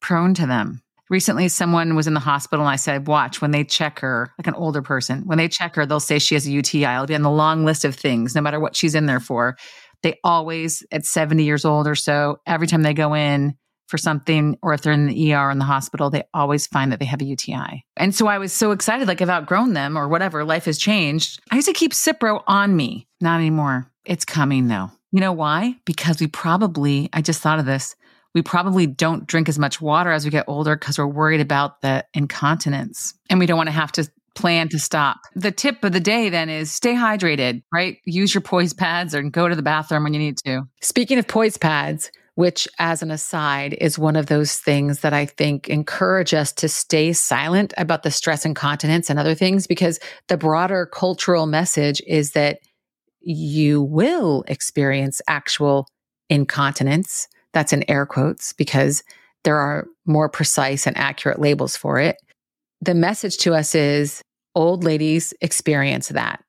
prone 0.00 0.34
to 0.34 0.46
them. 0.46 0.82
Recently, 1.10 1.48
someone 1.48 1.96
was 1.96 2.06
in 2.06 2.14
the 2.14 2.20
hospital 2.20 2.64
and 2.64 2.72
I 2.72 2.76
said, 2.76 3.06
watch 3.06 3.40
when 3.40 3.50
they 3.50 3.62
check 3.62 3.98
her, 4.00 4.32
like 4.38 4.46
an 4.46 4.54
older 4.54 4.82
person, 4.82 5.22
when 5.26 5.38
they 5.38 5.48
check 5.48 5.76
her, 5.76 5.84
they'll 5.84 6.00
say 6.00 6.18
she 6.18 6.34
has 6.34 6.46
a 6.46 6.50
UTI. 6.50 6.84
It'll 6.84 7.06
be 7.06 7.14
on 7.14 7.22
the 7.22 7.30
long 7.30 7.64
list 7.64 7.84
of 7.84 7.94
things, 7.94 8.34
no 8.34 8.40
matter 8.40 8.58
what 8.58 8.74
she's 8.74 8.94
in 8.94 9.06
there 9.06 9.20
for. 9.20 9.56
They 10.02 10.18
always, 10.24 10.82
at 10.92 11.04
70 11.04 11.44
years 11.44 11.64
old 11.64 11.86
or 11.86 11.94
so, 11.94 12.38
every 12.46 12.66
time 12.66 12.82
they 12.82 12.94
go 12.94 13.14
in, 13.14 13.54
for 13.86 13.98
something, 13.98 14.56
or 14.62 14.72
if 14.72 14.82
they're 14.82 14.92
in 14.92 15.06
the 15.06 15.34
ER 15.34 15.50
in 15.50 15.58
the 15.58 15.64
hospital, 15.64 16.10
they 16.10 16.24
always 16.32 16.66
find 16.66 16.90
that 16.92 16.98
they 16.98 17.04
have 17.04 17.20
a 17.20 17.24
UTI. 17.24 17.84
And 17.96 18.14
so 18.14 18.26
I 18.26 18.38
was 18.38 18.52
so 18.52 18.70
excited, 18.70 19.08
like 19.08 19.20
I've 19.20 19.28
outgrown 19.28 19.74
them 19.74 19.96
or 19.96 20.08
whatever, 20.08 20.44
life 20.44 20.64
has 20.64 20.78
changed. 20.78 21.40
I 21.50 21.56
used 21.56 21.68
to 21.68 21.74
keep 21.74 21.92
Cipro 21.92 22.42
on 22.46 22.76
me. 22.76 23.06
Not 23.20 23.40
anymore. 23.40 23.90
It's 24.04 24.24
coming 24.24 24.68
though. 24.68 24.90
You 25.12 25.20
know 25.20 25.32
why? 25.32 25.76
Because 25.84 26.20
we 26.20 26.26
probably, 26.26 27.08
I 27.12 27.22
just 27.22 27.40
thought 27.40 27.58
of 27.58 27.66
this, 27.66 27.94
we 28.34 28.42
probably 28.42 28.86
don't 28.86 29.26
drink 29.26 29.48
as 29.48 29.58
much 29.58 29.80
water 29.80 30.10
as 30.10 30.24
we 30.24 30.30
get 30.30 30.44
older 30.48 30.76
because 30.76 30.98
we're 30.98 31.06
worried 31.06 31.40
about 31.40 31.82
the 31.82 32.04
incontinence 32.14 33.14
and 33.30 33.38
we 33.38 33.46
don't 33.46 33.56
want 33.56 33.68
to 33.68 33.72
have 33.72 33.92
to 33.92 34.10
plan 34.34 34.68
to 34.70 34.78
stop. 34.78 35.18
The 35.36 35.52
tip 35.52 35.84
of 35.84 35.92
the 35.92 36.00
day 36.00 36.28
then 36.28 36.48
is 36.48 36.72
stay 36.72 36.94
hydrated, 36.94 37.62
right? 37.72 37.98
Use 38.04 38.34
your 38.34 38.40
poise 38.40 38.72
pads 38.72 39.14
or 39.14 39.22
go 39.22 39.48
to 39.48 39.54
the 39.54 39.62
bathroom 39.62 40.02
when 40.02 40.12
you 40.12 40.18
need 40.18 40.38
to. 40.38 40.62
Speaking 40.80 41.18
of 41.18 41.28
poise 41.28 41.56
pads, 41.56 42.10
which, 42.34 42.66
as 42.78 43.02
an 43.02 43.10
aside, 43.10 43.74
is 43.80 43.98
one 43.98 44.16
of 44.16 44.26
those 44.26 44.56
things 44.56 45.00
that 45.00 45.12
I 45.12 45.26
think 45.26 45.68
encourage 45.68 46.34
us 46.34 46.52
to 46.54 46.68
stay 46.68 47.12
silent 47.12 47.72
about 47.76 48.02
the 48.02 48.10
stress 48.10 48.44
incontinence 48.44 49.08
and 49.08 49.18
other 49.18 49.34
things, 49.34 49.66
because 49.66 50.00
the 50.28 50.36
broader 50.36 50.86
cultural 50.86 51.46
message 51.46 52.02
is 52.06 52.32
that 52.32 52.58
you 53.20 53.82
will 53.82 54.44
experience 54.48 55.20
actual 55.28 55.86
incontinence. 56.28 57.28
That's 57.52 57.72
in 57.72 57.88
air 57.88 58.04
quotes 58.04 58.52
because 58.52 59.04
there 59.44 59.56
are 59.56 59.86
more 60.04 60.28
precise 60.28 60.86
and 60.86 60.96
accurate 60.96 61.38
labels 61.38 61.76
for 61.76 62.00
it. 62.00 62.16
The 62.80 62.94
message 62.94 63.38
to 63.38 63.54
us 63.54 63.74
is 63.74 64.22
old 64.54 64.82
ladies 64.82 65.32
experience 65.40 66.08
that. 66.08 66.42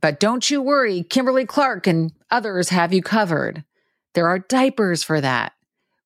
But 0.00 0.20
don't 0.20 0.48
you 0.50 0.62
worry, 0.62 1.02
Kimberly 1.02 1.46
Clark 1.46 1.86
and 1.86 2.12
others 2.30 2.68
have 2.68 2.92
you 2.92 3.02
covered. 3.02 3.64
There 4.16 4.28
are 4.28 4.38
diapers 4.38 5.02
for 5.02 5.20
that, 5.20 5.52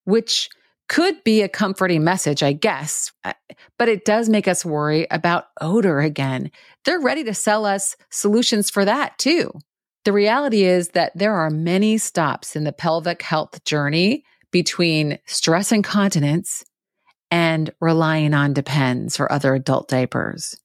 which 0.03 0.51
could 0.89 1.23
be 1.23 1.43
a 1.43 1.49
comforting 1.49 2.03
message, 2.03 2.43
I 2.43 2.53
guess, 2.53 3.13
uh, 3.23 3.35
but 3.79 3.89
it 3.89 4.05
does 4.05 4.29
make 4.29 4.49
us 4.49 4.65
worry 4.65 5.07
about 5.13 5.45
odor 5.61 6.01
again. 6.01 6.51
They're 6.85 7.01
ready 7.01 7.23
to 7.23 7.35
sell 7.35 7.65
us 7.65 7.95
solutions 8.11 8.69
for 8.69 8.85
that 8.85 9.17
too. 9.19 9.53
The 10.05 10.13
reality 10.13 10.65
is 10.65 10.89
that 10.89 11.13
there 11.15 11.35
are 11.35 11.51
many 11.51 11.99
stops 11.99 12.57
in 12.57 12.65
the 12.65 12.73
pelvic 12.73 13.23
health 13.23 13.63
journey 13.65 14.25
between 14.51 15.21
stress 15.27 15.71
incontinence 15.71 16.65
and 17.31 17.71
relying 17.81 18.35
on 18.35 18.55
Depends 18.55 19.21
or 19.21 19.31
other 19.31 19.55
adult 19.55 19.87
diapers. 19.87 20.57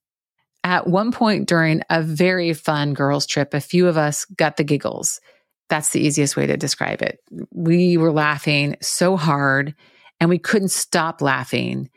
At 0.64 0.88
one 0.88 1.12
point 1.12 1.48
during 1.48 1.84
a 1.92 2.02
very 2.02 2.56
fun 2.56 2.96
girls' 2.96 3.28
trip, 3.28 3.54
a 3.54 3.62
few 3.62 3.88
of 3.88 3.98
us 3.98 4.26
got 4.26 4.58
the 4.58 4.64
giggles. 4.64 5.22
That's 5.70 5.90
the 5.90 6.02
easiest 6.02 6.38
way 6.38 6.46
to 6.48 6.58
describe 6.58 7.02
it. 7.02 7.20
We 7.52 7.98
were 7.98 8.12
laughing 8.12 8.76
so 8.82 9.18
hard 9.18 9.74
and 10.20 10.30
we 10.30 10.38
couldn't 10.38 10.70
stop 10.70 11.22
laughing 11.22 11.90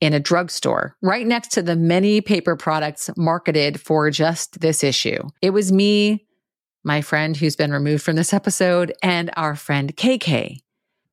in 0.00 0.12
a 0.12 0.20
drugstore 0.20 0.94
right 1.02 1.26
next 1.26 1.48
to 1.52 1.62
the 1.62 1.76
many 1.76 2.20
paper 2.20 2.54
products 2.56 3.10
marketed 3.16 3.80
for 3.80 4.10
just 4.10 4.60
this 4.60 4.84
issue. 4.84 5.22
It 5.42 5.50
was 5.50 5.72
me, 5.72 6.26
my 6.84 7.00
friend 7.00 7.36
who's 7.36 7.56
been 7.56 7.72
removed 7.72 8.02
from 8.02 8.16
this 8.16 8.32
episode, 8.32 8.92
and 9.02 9.30
our 9.36 9.56
friend 9.56 9.96
KK. 9.96 10.58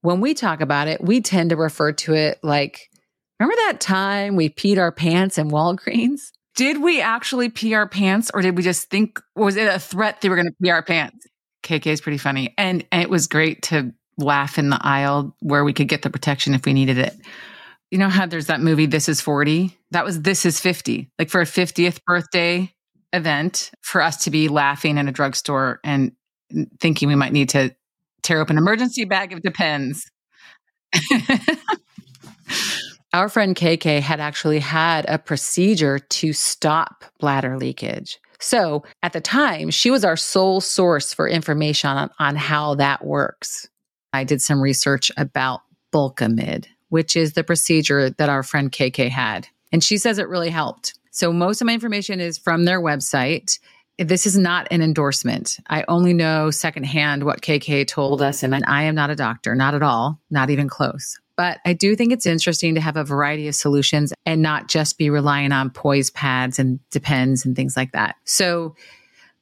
When 0.02 0.20
we 0.20 0.34
talk 0.34 0.60
about 0.62 0.88
it, 0.90 1.02
we 1.02 1.22
tend 1.22 1.52
to 1.52 1.56
refer 1.56 1.94
to 1.94 2.14
it 2.14 2.40
like, 2.44 2.90
remember 3.40 3.56
that 3.68 3.80
time 3.80 4.36
we 4.36 4.50
peed 4.50 4.78
our 4.78 4.92
pants 4.92 5.38
in 5.38 5.50
Walgreens? 5.50 6.32
Did 6.56 6.84
we 6.84 7.02
actually 7.02 7.50
pee 7.50 7.74
our 7.74 7.88
pants 7.88 8.30
or 8.34 8.42
did 8.42 8.58
we 8.58 8.64
just 8.64 8.90
think, 8.90 9.20
was 9.36 9.56
it 9.56 9.74
a 9.74 9.80
threat 9.80 10.22
they 10.22 10.30
were 10.30 10.36
going 10.36 10.48
to 10.48 10.56
pee 10.62 10.70
our 10.70 10.84
pants? 10.84 11.26
KK 11.64 11.88
is 11.88 12.02
pretty 12.02 12.18
funny. 12.18 12.54
And, 12.58 12.86
and 12.92 13.02
it 13.02 13.10
was 13.10 13.28
great 13.28 13.64
to 13.64 13.94
laugh 14.18 14.58
in 14.58 14.70
the 14.70 14.80
aisle 14.82 15.36
where 15.40 15.64
we 15.64 15.74
could 15.74 15.88
get 15.88 16.02
the 16.02 16.10
protection 16.10 16.54
if 16.54 16.66
we 16.66 16.74
needed 16.74 16.98
it. 16.98 17.16
You 17.90 17.98
know 17.98 18.10
how 18.10 18.26
there's 18.26 18.48
that 18.48 18.62
movie, 18.62 18.86
This 18.86 19.08
is 19.08 19.22
40? 19.22 19.78
That 19.92 20.06
was 20.06 20.22
This 20.22 20.46
is 20.46 20.60
50. 20.60 21.10
Like 21.18 21.30
for 21.30 21.42
a 21.42 21.46
50th 21.46 22.04
birthday 22.06 22.74
event, 23.12 23.72
for 23.82 24.02
us 24.02 24.24
to 24.24 24.32
be 24.32 24.48
laughing 24.48 24.98
in 24.98 25.08
a 25.08 25.12
drugstore 25.12 25.80
and 25.84 26.12
thinking 26.80 27.08
we 27.08 27.16
might 27.16 27.34
need 27.34 27.50
to 27.50 27.76
tear 28.24 28.42
open 28.42 28.58
an 28.58 28.64
emergency 28.64 29.06
bag 29.06 29.34
of 29.34 29.42
Depends. 29.42 30.10
Our 33.14 33.30
friend 33.30 33.56
KK 33.56 34.02
had 34.02 34.20
actually 34.20 34.60
had 34.60 35.06
a 35.08 35.20
procedure 35.20 36.00
to 36.00 36.34
stop 36.34 37.06
bladder 37.20 37.58
leakage. 37.60 38.18
So 38.44 38.84
at 39.02 39.14
the 39.14 39.22
time, 39.22 39.70
she 39.70 39.90
was 39.90 40.04
our 40.04 40.18
sole 40.18 40.60
source 40.60 41.14
for 41.14 41.30
information 41.30 41.90
on, 41.90 42.10
on 42.20 42.36
how 42.36 42.76
that 42.76 43.06
works. 43.06 43.70
I 44.12 44.26
did 44.26 44.42
some 44.42 44.62
research 44.62 45.14
about 45.16 45.62
Bulkamid, 45.94 46.66
which 46.90 47.16
is 47.16 47.34
the 47.34 47.44
procedure 47.46 48.10
that 48.10 48.28
our 48.28 48.44
friend 48.44 48.70
KK 48.70 49.08
had. 49.08 49.48
And 49.72 49.82
she 49.82 49.98
says 49.98 50.20
it 50.20 50.28
really 50.28 50.50
helped. 50.50 50.94
So 51.12 51.32
most 51.32 51.62
of 51.62 51.68
my 51.68 51.74
information 51.74 52.20
is 52.20 52.38
from 52.38 52.66
their 52.66 52.82
website. 52.82 53.60
This 53.98 54.26
is 54.26 54.38
not 54.38 54.68
an 54.72 54.82
endorsement. 54.82 55.58
I 55.70 55.86
only 55.88 56.14
know 56.14 56.52
secondhand 56.52 57.24
what 57.24 57.42
KK 57.42 57.88
told 57.88 58.22
us. 58.22 58.44
And 58.44 58.54
I 58.68 58.84
am 58.84 58.96
not 58.96 59.10
a 59.10 59.16
doctor, 59.16 59.56
not 59.56 59.74
at 59.74 59.84
all, 59.84 60.20
not 60.30 60.50
even 60.50 60.68
close. 60.68 61.18
But 61.36 61.60
I 61.66 61.74
do 61.74 61.96
think 61.96 62.12
it's 62.12 62.26
interesting 62.26 62.76
to 62.76 62.82
have 62.82 62.96
a 62.96 63.04
variety 63.04 63.48
of 63.48 63.56
solutions 63.56 64.14
and 64.26 64.42
not 64.42 64.68
just 64.68 64.98
be 64.98 65.10
relying 65.10 65.52
on 65.52 65.72
poise 65.72 66.12
pads 66.12 66.60
and 66.60 66.80
depends 66.92 67.46
and 67.46 67.56
things 67.56 67.76
like 67.76 67.92
that. 67.94 68.16
So, 68.24 68.76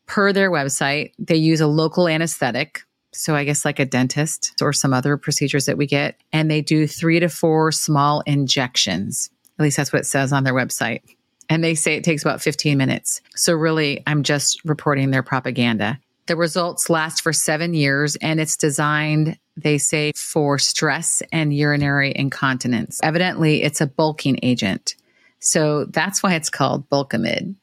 per 0.05 0.31
their 0.33 0.51
website, 0.51 1.11
they 1.19 1.35
use 1.35 1.61
a 1.61 1.67
local 1.67 2.07
anesthetic 2.07 2.83
so 3.13 3.35
I 3.35 3.43
guess 3.43 3.65
like 3.65 3.79
a 3.79 3.85
dentist 3.85 4.53
or 4.61 4.73
some 4.73 4.93
other 4.93 5.17
procedures 5.17 5.65
that 5.65 5.77
we 5.77 5.85
get. 5.85 6.19
And 6.31 6.49
they 6.49 6.61
do 6.61 6.87
three 6.87 7.19
to 7.19 7.29
four 7.29 7.71
small 7.71 8.21
injections. 8.21 9.29
At 9.59 9.63
least 9.63 9.77
that's 9.77 9.91
what 9.91 10.01
it 10.01 10.05
says 10.05 10.31
on 10.31 10.43
their 10.43 10.53
website. 10.53 11.01
And 11.49 11.63
they 11.63 11.75
say 11.75 11.95
it 11.95 12.03
takes 12.03 12.23
about 12.23 12.41
15 12.41 12.77
minutes. 12.77 13.21
So 13.35 13.53
really, 13.53 14.01
I'm 14.07 14.23
just 14.23 14.63
reporting 14.63 15.11
their 15.11 15.23
propaganda. 15.23 15.99
The 16.27 16.37
results 16.37 16.89
last 16.89 17.21
for 17.21 17.33
seven 17.33 17.73
years 17.73 18.15
and 18.17 18.39
it's 18.39 18.55
designed, 18.55 19.37
they 19.57 19.77
say, 19.77 20.11
for 20.15 20.57
stress 20.57 21.21
and 21.31 21.53
urinary 21.53 22.13
incontinence. 22.15 22.99
Evidently, 23.03 23.63
it's 23.63 23.81
a 23.81 23.87
bulking 23.87 24.39
agent. 24.43 24.95
So 25.39 25.85
that's 25.85 26.21
why 26.23 26.35
it's 26.35 26.49
called 26.49 26.89
Bulkamid. 26.89 27.55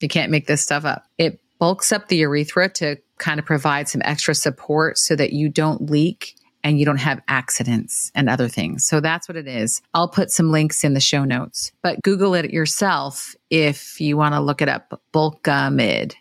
You 0.00 0.08
can't 0.08 0.30
make 0.30 0.46
this 0.46 0.62
stuff 0.62 0.84
up. 0.84 1.04
It 1.18 1.40
bulks 1.58 1.92
up 1.92 2.08
the 2.08 2.16
urethra 2.16 2.70
to 2.70 2.96
kind 3.18 3.38
of 3.38 3.46
provide 3.46 3.88
some 3.88 4.00
extra 4.04 4.34
support 4.34 4.98
so 4.98 5.14
that 5.14 5.32
you 5.32 5.48
don't 5.48 5.90
leak 5.90 6.34
and 6.64 6.78
you 6.78 6.84
don't 6.84 6.98
have 6.98 7.20
accidents 7.28 8.10
and 8.14 8.28
other 8.28 8.48
things. 8.48 8.84
So 8.84 9.00
that's 9.00 9.28
what 9.28 9.36
it 9.36 9.46
is. 9.46 9.80
I'll 9.94 10.08
put 10.08 10.30
some 10.30 10.50
links 10.50 10.84
in 10.84 10.94
the 10.94 11.00
show 11.00 11.24
notes, 11.24 11.72
but 11.82 12.02
Google 12.02 12.34
it 12.34 12.50
yourself 12.50 13.34
if 13.50 14.00
you 14.00 14.16
want 14.16 14.34
to 14.34 14.40
look 14.40 14.60
it 14.60 14.68
up. 14.68 15.00
Bulkamid, 15.12 16.14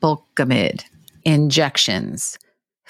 Bulkamid 0.00 0.84
injections, 1.24 2.38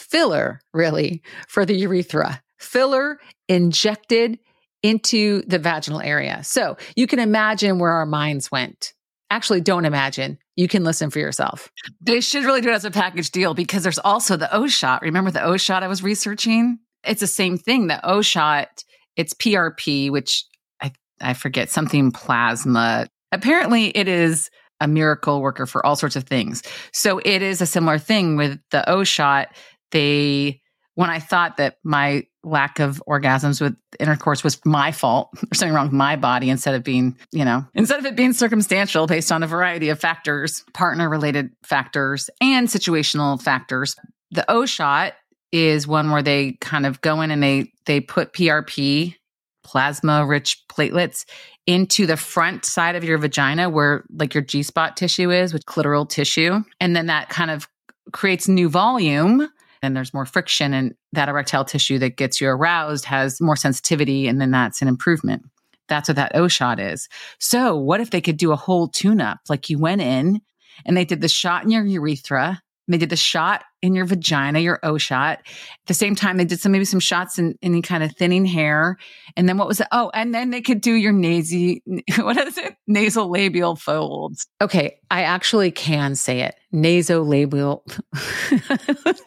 filler 0.02 0.60
really 0.74 1.22
for 1.48 1.64
the 1.64 1.74
urethra, 1.74 2.42
filler 2.58 3.18
injected 3.48 4.38
into 4.82 5.42
the 5.42 5.58
vaginal 5.58 6.00
area. 6.00 6.42
So 6.42 6.76
you 6.96 7.06
can 7.06 7.18
imagine 7.18 7.78
where 7.78 7.92
our 7.92 8.06
minds 8.06 8.50
went. 8.50 8.94
Actually, 9.30 9.60
don't 9.60 9.84
imagine 9.84 10.38
you 10.56 10.68
can 10.68 10.84
listen 10.84 11.08
for 11.08 11.18
yourself. 11.18 11.70
They 12.00 12.20
should 12.20 12.44
really 12.44 12.60
do 12.60 12.68
it 12.68 12.74
as 12.74 12.84
a 12.84 12.90
package 12.90 13.30
deal 13.30 13.54
because 13.54 13.82
there's 13.82 13.98
also 13.98 14.36
the 14.36 14.54
O 14.54 14.66
shot. 14.66 15.02
Remember 15.02 15.30
the 15.30 15.42
O 15.42 15.56
shot 15.56 15.82
I 15.82 15.88
was 15.88 16.02
researching? 16.02 16.78
It's 17.04 17.20
the 17.20 17.26
same 17.26 17.56
thing. 17.56 17.86
The 17.86 18.04
O 18.06 18.20
shot, 18.20 18.84
it's 19.16 19.32
PRP, 19.34 20.10
which 20.10 20.44
I, 20.82 20.92
I 21.20 21.32
forget 21.32 21.70
something 21.70 22.12
plasma. 22.12 23.06
Apparently, 23.32 23.96
it 23.96 24.08
is 24.08 24.50
a 24.82 24.88
miracle 24.88 25.40
worker 25.40 25.64
for 25.64 25.84
all 25.86 25.96
sorts 25.96 26.16
of 26.16 26.24
things. 26.24 26.62
So 26.92 27.18
it 27.24 27.40
is 27.40 27.60
a 27.60 27.66
similar 27.66 27.98
thing 27.98 28.36
with 28.36 28.58
the 28.70 28.88
O 28.90 29.04
shot. 29.04 29.48
They 29.92 30.60
when 30.94 31.08
I 31.08 31.20
thought 31.20 31.56
that 31.56 31.76
my 31.84 32.26
lack 32.44 32.78
of 32.78 33.02
orgasms 33.08 33.60
with 33.60 33.76
intercourse 33.98 34.44
was 34.44 34.60
my 34.64 34.92
fault 34.92 35.30
or 35.50 35.54
something 35.54 35.74
wrong 35.74 35.86
with 35.86 35.92
my 35.92 36.16
body 36.16 36.50
instead 36.50 36.74
of 36.74 36.82
being, 36.82 37.16
you 37.30 37.44
know, 37.44 37.64
instead 37.74 37.98
of 37.98 38.06
it 38.06 38.16
being 38.16 38.32
circumstantial 38.32 39.06
based 39.06 39.32
on 39.32 39.42
a 39.42 39.46
variety 39.46 39.88
of 39.88 39.98
factors, 39.98 40.64
partner 40.74 41.08
related 41.08 41.50
factors 41.62 42.28
and 42.40 42.68
situational 42.68 43.40
factors. 43.40 43.96
The 44.32 44.50
O 44.50 44.66
shot 44.66 45.14
is 45.52 45.86
one 45.86 46.10
where 46.10 46.22
they 46.22 46.52
kind 46.60 46.86
of 46.86 47.00
go 47.00 47.20
in 47.20 47.30
and 47.30 47.42
they 47.42 47.72
they 47.84 48.00
put 48.00 48.32
PRP, 48.32 49.16
plasma 49.62 50.26
rich 50.26 50.64
platelets 50.70 51.24
into 51.66 52.06
the 52.06 52.16
front 52.16 52.64
side 52.64 52.96
of 52.96 53.04
your 53.04 53.18
vagina 53.18 53.70
where 53.70 54.04
like 54.10 54.34
your 54.34 54.42
G-spot 54.42 54.96
tissue 54.96 55.30
is 55.30 55.52
with 55.52 55.66
clitoral 55.66 56.08
tissue 56.08 56.64
and 56.80 56.96
then 56.96 57.06
that 57.06 57.28
kind 57.28 57.50
of 57.50 57.68
creates 58.12 58.48
new 58.48 58.68
volume 58.68 59.48
and 59.82 59.96
there's 59.96 60.14
more 60.14 60.26
friction 60.26 60.72
and 60.72 60.94
that 61.12 61.28
erectile 61.28 61.64
tissue 61.64 61.98
that 61.98 62.16
gets 62.16 62.40
you 62.40 62.48
aroused 62.48 63.04
has 63.04 63.40
more 63.40 63.56
sensitivity 63.56 64.28
and 64.28 64.40
then 64.40 64.50
that's 64.50 64.80
an 64.80 64.88
improvement. 64.88 65.42
That's 65.88 66.08
what 66.08 66.16
that 66.16 66.34
O 66.34 66.48
shot 66.48 66.78
is. 66.78 67.08
So 67.38 67.76
what 67.76 68.00
if 68.00 68.10
they 68.10 68.20
could 68.20 68.36
do 68.36 68.52
a 68.52 68.56
whole 68.56 68.88
tune 68.88 69.20
up? 69.20 69.40
Like 69.48 69.68
you 69.68 69.78
went 69.78 70.00
in 70.00 70.40
and 70.86 70.96
they 70.96 71.04
did 71.04 71.20
the 71.20 71.28
shot 71.28 71.64
in 71.64 71.70
your 71.70 71.84
urethra 71.84 72.62
they 72.92 72.98
did 72.98 73.10
the 73.10 73.16
shot 73.16 73.64
in 73.80 73.94
your 73.94 74.04
vagina, 74.04 74.60
your 74.60 74.78
O 74.82 74.98
shot. 74.98 75.38
At 75.38 75.86
the 75.86 75.94
same 75.94 76.14
time, 76.14 76.36
they 76.36 76.44
did 76.44 76.60
some 76.60 76.72
maybe 76.72 76.84
some 76.84 77.00
shots 77.00 77.38
in 77.38 77.58
any 77.62 77.82
kind 77.82 78.02
of 78.02 78.14
thinning 78.16 78.44
hair. 78.44 78.96
And 79.36 79.48
then 79.48 79.58
what 79.58 79.68
was 79.68 79.80
it? 79.80 79.88
Oh, 79.92 80.10
and 80.14 80.34
then 80.34 80.50
they 80.50 80.60
could 80.60 80.80
do 80.80 80.92
your 80.92 81.12
nasy, 81.12 81.82
what 82.18 82.38
is 82.38 82.58
it? 82.58 82.76
Nasal 82.86 83.30
labial 83.30 83.76
folds. 83.76 84.46
Okay, 84.60 84.98
I 85.10 85.22
actually 85.22 85.70
can 85.70 86.14
say 86.14 86.40
it. 86.40 86.54
Nasolabial. 86.72 87.82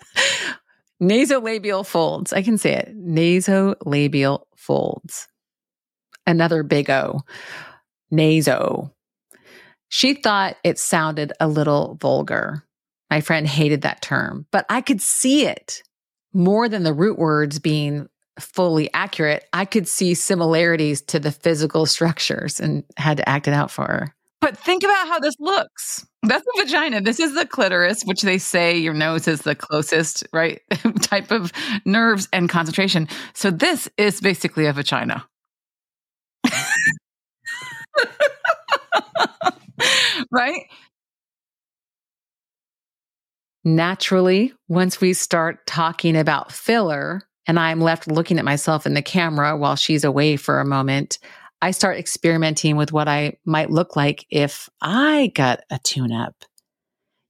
Nasolabial 1.02 1.86
folds. 1.86 2.34
I 2.34 2.42
can 2.42 2.58
say 2.58 2.74
it. 2.74 2.96
Nasolabial 2.98 4.44
folds. 4.56 5.28
Another 6.26 6.64
big 6.64 6.90
O. 6.90 7.22
Naso. 8.10 8.92
She 9.90 10.14
thought 10.14 10.58
it 10.64 10.80
sounded 10.80 11.34
a 11.40 11.48
little 11.48 11.96
vulgar. 12.02 12.65
My 13.16 13.22
friend 13.22 13.48
hated 13.48 13.84
that 13.84 14.02
term, 14.02 14.46
but 14.52 14.66
I 14.68 14.82
could 14.82 15.02
see 15.02 15.46
it 15.46 15.82
more 16.34 16.68
than 16.68 16.84
the 16.84 16.92
root 16.92 17.18
words 17.18 17.60
being 17.60 18.10
fully 18.42 18.94
accurate. 18.94 19.46
I 19.54 19.64
could 19.64 19.88
see 19.88 20.14
similarities 20.16 21.02
to 21.04 21.18
the 21.18 21.32
physical 21.32 21.86
structures 21.86 22.60
and 22.60 22.84
had 22.98 23.16
to 23.16 23.30
act 23.30 23.48
it 23.48 23.54
out 23.54 23.72
for 23.72 23.86
her. 23.86 24.14
But 24.42 24.58
think 24.58 24.84
about 24.84 25.08
how 25.08 25.20
this 25.20 25.36
looks. 25.40 26.06
That's 26.24 26.44
the 26.44 26.64
vagina. 26.66 27.00
This 27.00 27.22
is 27.22 27.36
the 27.36 27.46
clitoris, 27.46 28.04
which 28.04 28.22
they 28.22 28.38
say 28.38 28.76
your 28.76 28.94
nose 28.94 29.30
is 29.30 29.44
the 29.44 29.56
closest, 29.56 30.28
right, 30.34 30.62
type 31.02 31.32
of 31.32 31.54
nerves 31.86 32.28
and 32.34 32.50
concentration. 32.50 33.08
So 33.34 33.50
this 33.50 33.88
is 33.98 34.20
basically 34.20 34.66
a 34.66 34.74
vagina. 34.74 35.26
right? 40.32 40.66
Naturally, 43.68 44.54
once 44.68 45.02
we 45.02 45.14
start 45.14 45.66
talking 45.66 46.16
about 46.16 46.52
filler 46.52 47.24
and 47.48 47.60
I'm 47.60 47.82
left 47.82 48.08
looking 48.08 48.38
at 48.38 48.46
myself 48.46 48.86
in 48.86 48.94
the 48.94 49.02
camera 49.02 49.58
while 49.58 49.76
she's 49.76 50.04
away 50.04 50.38
for 50.38 50.60
a 50.60 50.66
moment, 50.66 51.18
I 51.64 51.72
start 51.72 51.98
experimenting 51.98 52.76
with 52.76 52.92
what 52.92 53.08
I 53.08 53.38
might 53.44 53.72
look 53.72 53.96
like 53.96 54.28
if 54.30 54.70
I 54.82 55.32
got 55.34 55.62
a 55.72 55.80
tune 55.84 56.12
up. 56.12 56.36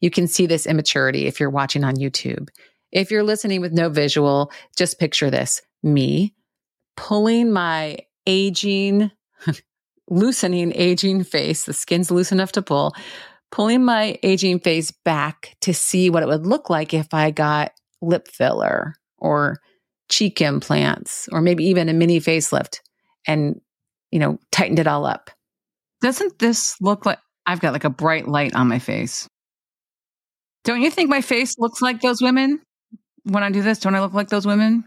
You 0.01 0.12
can 0.12 0.27
see 0.27 0.46
this 0.46 0.68
immaturity 0.68 1.25
if 1.25 1.39
you're 1.39 1.50
watching 1.50 1.86
on 1.86 1.96
YouTube. 1.96 2.50
If 2.92 3.12
you're 3.12 3.24
listening 3.24 3.62
with 3.62 3.72
no 3.72 3.88
visual, 3.88 4.51
just 4.75 5.00
picture 5.00 5.30
this 5.30 5.62
me 5.84 6.34
pulling 6.98 7.54
my 7.54 8.00
aging, 8.27 9.10
loosening 10.10 10.74
aging 10.75 11.24
face, 11.24 11.63
the 11.63 11.74
skin's 11.74 12.12
loose 12.12 12.34
enough 12.34 12.51
to 12.54 12.62
pull, 12.62 12.94
pulling 13.52 13.84
my 13.84 14.18
aging 14.24 14.60
face 14.60 14.92
back 14.92 15.56
to 15.62 15.74
see 15.74 16.10
what 16.10 16.24
it 16.24 16.28
would 16.28 16.46
look 16.46 16.70
like 16.70 16.94
if 16.94 17.14
I 17.14 17.32
got 17.32 17.72
lip 18.02 18.28
filler 18.28 18.96
or 19.18 19.58
cheek 20.10 20.42
implants 20.42 21.28
or 21.32 21.42
maybe 21.42 21.66
even 21.66 21.90
a 21.90 21.94
mini 21.94 22.20
facelift 22.20 22.80
and 23.28 23.60
you 24.16 24.20
know, 24.20 24.40
tightened 24.50 24.80
it 24.80 24.88
all 24.88 25.06
up. 25.06 25.30
Doesn't 26.02 26.40
this 26.40 26.80
look 26.80 27.06
like 27.06 27.20
I've 27.46 27.60
got 27.60 27.74
like 27.74 27.84
a 27.84 27.90
bright 27.90 28.30
light 28.30 28.56
on 28.56 28.70
my 28.70 28.80
face? 28.80 29.28
Don't 30.64 30.82
you 30.82 30.90
think 30.90 31.10
my 31.10 31.20
face 31.20 31.56
looks 31.58 31.82
like 31.82 32.00
those 32.00 32.22
women 32.22 32.62
when 33.24 33.44
I 33.44 33.50
do 33.50 33.62
this? 33.62 33.80
Don't 33.80 33.94
I 33.94 34.00
look 34.00 34.14
like 34.14 34.30
those 34.30 34.48
women? 34.48 34.86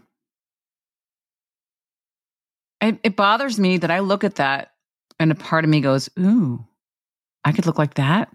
It, 2.81 2.99
it 3.03 3.15
bothers 3.15 3.59
me 3.59 3.77
that 3.77 3.91
I 3.91 3.99
look 3.99 4.23
at 4.23 4.35
that 4.35 4.71
and 5.19 5.31
a 5.31 5.35
part 5.35 5.63
of 5.63 5.69
me 5.69 5.81
goes, 5.81 6.09
Ooh, 6.17 6.65
I 7.45 7.51
could 7.51 7.67
look 7.67 7.77
like 7.77 7.95
that. 7.95 8.29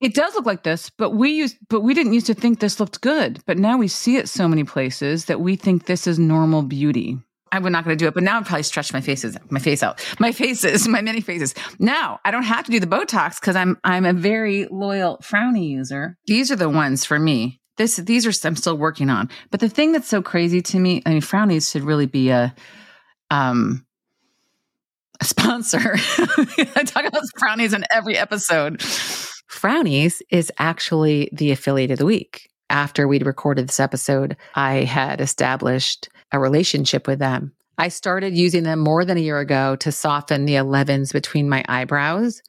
It 0.00 0.14
does 0.14 0.34
look 0.34 0.46
like 0.46 0.62
this, 0.62 0.90
but 0.90 1.10
we 1.10 1.30
used 1.30 1.58
but 1.68 1.82
we 1.82 1.92
didn't 1.92 2.14
used 2.14 2.26
to 2.26 2.34
think 2.34 2.58
this 2.60 2.80
looked 2.80 3.00
good. 3.00 3.42
But 3.46 3.58
now 3.58 3.76
we 3.76 3.88
see 3.88 4.16
it 4.16 4.28
so 4.28 4.48
many 4.48 4.64
places 4.64 5.26
that 5.26 5.40
we 5.40 5.56
think 5.56 5.86
this 5.86 6.06
is 6.06 6.18
normal 6.18 6.62
beauty. 6.62 7.18
I'm 7.52 7.64
not 7.64 7.84
going 7.84 7.96
to 7.96 8.02
do 8.02 8.06
it, 8.06 8.14
but 8.14 8.22
now 8.22 8.38
I've 8.38 8.46
probably 8.46 8.62
stretched 8.62 8.92
my 8.92 9.00
faces, 9.00 9.36
my 9.50 9.58
face 9.58 9.82
out, 9.82 10.04
my 10.20 10.30
faces, 10.32 10.86
my 10.88 11.00
many 11.00 11.20
faces. 11.20 11.54
Now 11.78 12.20
I 12.24 12.30
don't 12.30 12.44
have 12.44 12.64
to 12.66 12.70
do 12.70 12.80
the 12.80 12.86
Botox 12.86 13.40
because 13.40 13.56
I'm 13.56 13.78
I'm 13.84 14.06
a 14.06 14.12
very 14.12 14.66
loyal 14.70 15.18
frowny 15.18 15.68
user. 15.68 16.16
These 16.26 16.50
are 16.50 16.56
the 16.56 16.70
ones 16.70 17.04
for 17.04 17.18
me. 17.18 17.60
This 17.76 17.96
these 17.96 18.26
are 18.26 18.48
I'm 18.48 18.56
still 18.56 18.76
working 18.76 19.10
on. 19.10 19.28
But 19.50 19.60
the 19.60 19.68
thing 19.68 19.92
that's 19.92 20.08
so 20.08 20.22
crazy 20.22 20.62
to 20.62 20.78
me, 20.78 21.02
I 21.04 21.10
mean, 21.10 21.20
frownies 21.20 21.70
should 21.70 21.82
really 21.82 22.06
be 22.06 22.30
a 22.30 22.54
um 23.30 23.84
a 25.20 25.24
sponsor. 25.24 25.94
I 25.96 26.84
talk 26.86 27.04
about 27.04 27.22
frownies 27.38 27.74
in 27.74 27.84
every 27.92 28.16
episode. 28.16 28.82
Frownies 29.50 30.22
is 30.30 30.52
actually 30.58 31.28
the 31.32 31.50
affiliate 31.50 31.90
of 31.90 31.98
the 31.98 32.06
week 32.06 32.50
after 32.70 33.08
we'd 33.08 33.26
recorded 33.26 33.68
this 33.68 33.80
episode, 33.80 34.36
I 34.54 34.84
had 34.84 35.20
established 35.20 36.08
a 36.32 36.38
relationship 36.38 37.06
with 37.06 37.18
them. 37.18 37.52
I 37.76 37.88
started 37.88 38.36
using 38.36 38.62
them 38.62 38.78
more 38.78 39.04
than 39.04 39.16
a 39.18 39.20
year 39.20 39.40
ago 39.40 39.76
to 39.76 39.92
soften 39.92 40.44
the 40.44 40.54
11s 40.54 41.12
between 41.12 41.48
my 41.48 41.64
eyebrows. 41.68 42.42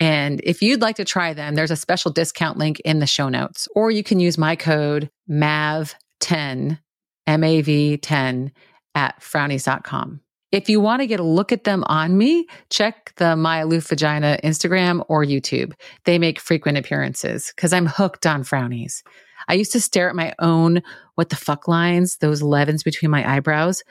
And 0.00 0.40
if 0.44 0.62
you'd 0.62 0.80
like 0.80 0.96
to 0.96 1.04
try 1.04 1.34
them, 1.34 1.54
there's 1.54 1.70
a 1.70 1.76
special 1.76 2.10
discount 2.10 2.56
link 2.56 2.80
in 2.80 3.00
the 3.00 3.06
show 3.06 3.28
notes, 3.28 3.68
or 3.74 3.90
you 3.90 4.02
can 4.02 4.20
use 4.20 4.38
my 4.38 4.56
code 4.56 5.10
MAV10, 5.28 6.78
M 7.26 7.44
A 7.44 7.60
V 7.60 7.96
10 7.98 8.52
at 8.94 9.20
frownies.com. 9.20 10.20
If 10.50 10.70
you 10.70 10.80
want 10.80 11.00
to 11.02 11.06
get 11.06 11.20
a 11.20 11.24
look 11.24 11.52
at 11.52 11.64
them 11.64 11.84
on 11.88 12.16
me, 12.16 12.46
check 12.70 13.12
the 13.16 13.36
My 13.36 13.58
Aloof 13.58 13.88
Vagina 13.88 14.38
Instagram 14.42 15.04
or 15.08 15.22
YouTube. 15.22 15.74
They 16.04 16.18
make 16.18 16.40
frequent 16.40 16.78
appearances 16.78 17.52
because 17.54 17.74
I'm 17.74 17.84
hooked 17.84 18.26
on 18.26 18.44
frownies. 18.44 19.02
I 19.48 19.54
used 19.54 19.72
to 19.72 19.80
stare 19.80 20.08
at 20.08 20.16
my 20.16 20.32
own 20.38 20.82
what 21.16 21.28
the 21.28 21.36
fuck 21.36 21.68
lines, 21.68 22.16
those 22.16 22.42
11s 22.42 22.82
between 22.82 23.10
my 23.10 23.30
eyebrows, 23.30 23.82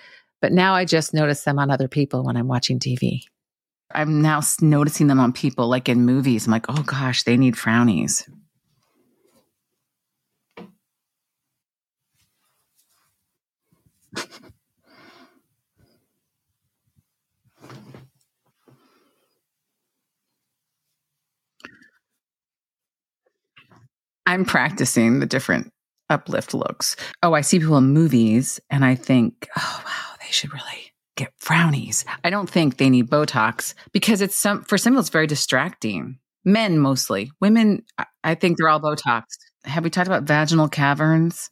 but 0.41 0.51
now 0.51 0.73
I 0.73 0.83
just 0.83 1.13
notice 1.13 1.43
them 1.43 1.59
on 1.59 1.69
other 1.69 1.87
people 1.87 2.23
when 2.23 2.35
I'm 2.35 2.47
watching 2.47 2.79
TV. 2.79 3.21
I'm 3.93 4.21
now 4.23 4.41
noticing 4.59 5.07
them 5.07 5.19
on 5.19 5.33
people 5.33 5.67
like 5.67 5.87
in 5.87 6.05
movies. 6.05 6.47
I'm 6.47 6.51
like, 6.51 6.65
oh 6.69 6.83
gosh, 6.83 7.23
they 7.23 7.37
need 7.37 7.55
frownies. 7.55 8.27
I'm 24.27 24.43
practicing 24.43 25.19
the 25.19 25.25
different 25.25 25.71
uplift 26.09 26.53
looks. 26.53 26.97
Oh, 27.23 27.33
I 27.33 27.39
see 27.39 27.59
people 27.59 27.77
in 27.77 27.93
movies 27.93 28.59
and 28.69 28.83
I 28.83 28.93
think, 28.93 29.47
oh, 29.57 29.83
wow, 29.85 30.15
they 30.19 30.31
should 30.31 30.53
really 30.53 30.91
get 31.15 31.31
frownies. 31.39 32.03
I 32.25 32.29
don't 32.29 32.49
think 32.49 32.75
they 32.75 32.89
need 32.89 33.09
Botox 33.09 33.73
because 33.93 34.21
it's 34.21 34.35
some, 34.35 34.65
for 34.65 34.77
some, 34.77 34.97
it's 34.97 35.09
very 35.09 35.27
distracting. 35.27 36.19
Men 36.43 36.77
mostly. 36.77 37.31
Women, 37.39 37.85
I 38.21 38.35
think 38.35 38.57
they're 38.57 38.67
all 38.67 38.81
Botox. 38.81 39.23
Have 39.63 39.85
we 39.85 39.89
talked 39.89 40.07
about 40.07 40.23
vaginal 40.23 40.67
caverns? 40.67 41.49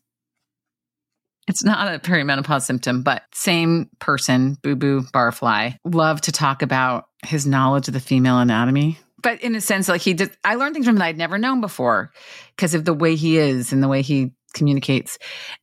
It's 1.47 1.63
not 1.63 1.93
a 1.93 1.99
perimenopause 1.99 2.63
symptom, 2.63 3.03
but 3.03 3.23
same 3.33 3.89
person, 3.99 4.57
boo 4.63 4.75
boo 4.75 5.01
barfly, 5.13 5.77
love 5.85 6.19
to 6.21 6.31
talk 6.31 6.61
about 6.61 7.05
his 7.25 7.47
knowledge 7.47 7.87
of 7.87 7.93
the 7.93 7.99
female 7.99 8.39
anatomy 8.39 8.97
but 9.25 9.41
in 9.41 9.55
a 9.55 9.61
sense, 9.61 9.89
like 9.89 10.01
he 10.01 10.13
did, 10.13 10.29
I 10.43 10.53
learned 10.53 10.75
things 10.75 10.85
from 10.85 10.97
him 10.97 10.99
that 10.99 11.05
I'd 11.05 11.17
never 11.17 11.39
known 11.39 11.59
before 11.59 12.11
because 12.55 12.75
of 12.75 12.85
the 12.85 12.93
way 12.93 13.15
he 13.15 13.39
is 13.39 13.73
and 13.73 13.81
the 13.81 13.87
way 13.87 14.03
he 14.03 14.33
communicates. 14.53 15.17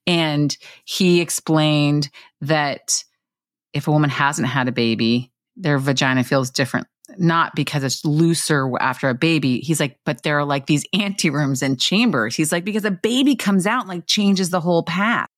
And 0.04 0.56
he 0.84 1.20
explained 1.20 2.10
that 2.40 3.04
if 3.72 3.86
a 3.86 3.92
woman 3.92 4.10
hasn't 4.10 4.48
had 4.48 4.66
a 4.66 4.72
baby, 4.72 5.30
their 5.54 5.78
vagina 5.78 6.24
feels 6.24 6.50
different. 6.50 6.88
Not 7.18 7.54
because 7.54 7.84
it's 7.84 8.04
looser 8.04 8.68
after 8.80 9.08
a 9.08 9.14
baby. 9.14 9.60
He's 9.60 9.78
like, 9.78 9.96
but 10.04 10.24
there 10.24 10.40
are 10.40 10.44
like 10.44 10.66
these 10.66 10.84
anterooms 10.92 11.62
and 11.62 11.78
chambers. 11.78 12.34
He's 12.34 12.50
like, 12.50 12.64
because 12.64 12.84
a 12.84 12.90
baby 12.90 13.36
comes 13.36 13.64
out 13.64 13.82
and 13.82 13.88
like 13.88 14.08
changes 14.08 14.50
the 14.50 14.60
whole 14.60 14.82
path. 14.82 15.28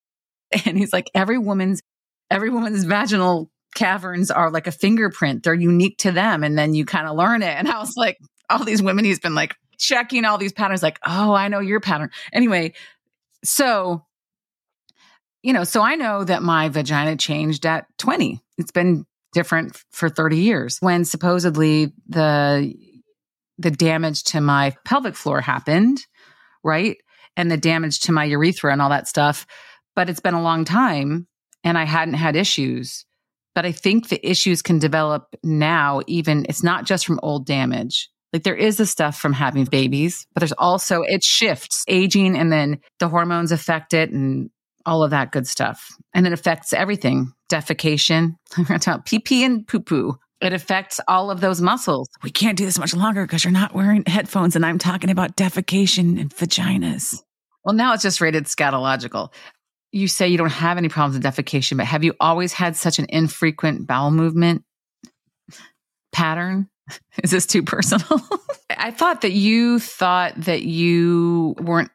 And 0.65 0.79
he's 0.79 0.93
like, 0.93 1.11
every 1.13 1.37
woman's, 1.37 1.83
every 2.31 2.49
woman's 2.49 2.85
vaginal 2.85 3.51
caverns 3.75 4.31
are 4.31 4.49
like 4.49 4.65
a 4.67 4.71
fingerprint. 4.71 5.43
They're 5.43 5.53
unique 5.53 5.99
to 5.99 6.11
them. 6.11 6.43
And 6.43 6.57
then 6.57 6.73
you 6.73 6.85
kind 6.85 7.07
of 7.07 7.15
learn 7.15 7.43
it. 7.43 7.55
And 7.55 7.67
I 7.67 7.77
was 7.79 7.93
like, 7.95 8.17
all 8.49 8.63
these 8.63 8.81
women, 8.81 9.05
he's 9.05 9.19
been 9.19 9.35
like 9.35 9.55
checking 9.77 10.25
all 10.25 10.37
these 10.37 10.53
patterns, 10.53 10.81
like, 10.81 10.99
oh, 11.05 11.33
I 11.33 11.47
know 11.49 11.59
your 11.59 11.79
pattern. 11.79 12.09
Anyway, 12.33 12.73
so, 13.43 14.03
you 15.43 15.53
know, 15.53 15.63
so 15.63 15.81
I 15.81 15.95
know 15.95 16.23
that 16.23 16.41
my 16.41 16.69
vagina 16.69 17.15
changed 17.17 17.65
at 17.65 17.85
20. 17.99 18.41
It's 18.57 18.71
been 18.71 19.05
different 19.33 19.77
for 19.91 20.09
30 20.09 20.37
years 20.37 20.77
when 20.79 21.05
supposedly 21.05 21.91
the 22.07 22.73
the 23.57 23.71
damage 23.71 24.23
to 24.23 24.41
my 24.41 24.75
pelvic 24.83 25.15
floor 25.15 25.39
happened, 25.41 25.99
right? 26.63 26.97
And 27.37 27.49
the 27.49 27.57
damage 27.57 28.01
to 28.01 28.11
my 28.11 28.25
urethra 28.25 28.71
and 28.71 28.81
all 28.81 28.89
that 28.89 29.07
stuff. 29.07 29.45
But 29.95 30.09
it's 30.09 30.19
been 30.19 30.33
a 30.33 30.41
long 30.41 30.65
time 30.65 31.27
and 31.63 31.77
I 31.77 31.85
hadn't 31.85 32.15
had 32.15 32.35
issues. 32.35 33.05
But 33.55 33.65
I 33.65 33.71
think 33.71 34.09
the 34.09 34.29
issues 34.29 34.61
can 34.61 34.77
develop 34.79 35.35
now, 35.41 36.01
even 36.07 36.45
it's 36.49 36.61
not 36.61 36.85
just 36.85 37.05
from 37.05 37.19
old 37.23 37.45
damage. 37.45 38.09
Like 38.33 38.43
there 38.43 38.55
is 38.55 38.75
the 38.75 38.85
stuff 38.85 39.17
from 39.17 39.31
having 39.31 39.63
babies, 39.63 40.27
but 40.33 40.41
there's 40.41 40.51
also 40.51 41.03
it 41.03 41.23
shifts 41.23 41.85
aging 41.87 42.37
and 42.37 42.51
then 42.51 42.81
the 42.99 43.07
hormones 43.07 43.53
affect 43.53 43.93
it 43.93 44.11
and 44.11 44.49
all 44.85 45.03
of 45.03 45.11
that 45.11 45.31
good 45.31 45.47
stuff. 45.47 45.87
And 46.13 46.27
it 46.27 46.33
affects 46.33 46.73
everything 46.73 47.31
defecation, 47.49 48.35
pee 49.05 49.19
pee 49.19 49.45
and 49.45 49.65
poo 49.65 49.79
poo. 49.79 50.17
It 50.41 50.51
affects 50.51 50.99
all 51.07 51.31
of 51.31 51.39
those 51.39 51.61
muscles. 51.61 52.09
We 52.23 52.29
can't 52.29 52.57
do 52.57 52.65
this 52.65 52.77
much 52.77 52.93
longer 52.93 53.25
because 53.25 53.45
you're 53.45 53.53
not 53.53 53.73
wearing 53.73 54.03
headphones 54.05 54.57
and 54.57 54.65
I'm 54.65 54.79
talking 54.79 55.09
about 55.09 55.37
defecation 55.37 56.19
and 56.19 56.29
vaginas. 56.29 57.21
Well, 57.63 57.73
now 57.73 57.93
it's 57.93 58.03
just 58.03 58.21
rated 58.21 58.45
scatological 58.45 59.33
you 59.95 60.09
say 60.09 60.27
you 60.27 60.37
don't 60.37 60.51
have 60.51 60.77
any 60.77 60.89
problems 60.89 61.15
with 61.15 61.23
defecation, 61.23 61.77
but 61.77 61.85
have 61.85 62.03
you 62.03 62.13
always 62.19 62.51
had 62.51 62.75
such 62.75 62.99
an 62.99 63.05
infrequent 63.07 63.87
bowel 63.87 64.11
movement 64.11 64.63
pattern? 66.11 66.67
Is 67.23 67.31
this 67.31 67.45
too 67.45 67.63
personal? 67.63 68.21
I 68.77 68.91
thought 68.91 69.21
that 69.21 69.31
you 69.31 69.79
thought 69.79 70.33
that 70.41 70.63
you 70.63 71.55
weren't 71.59 71.91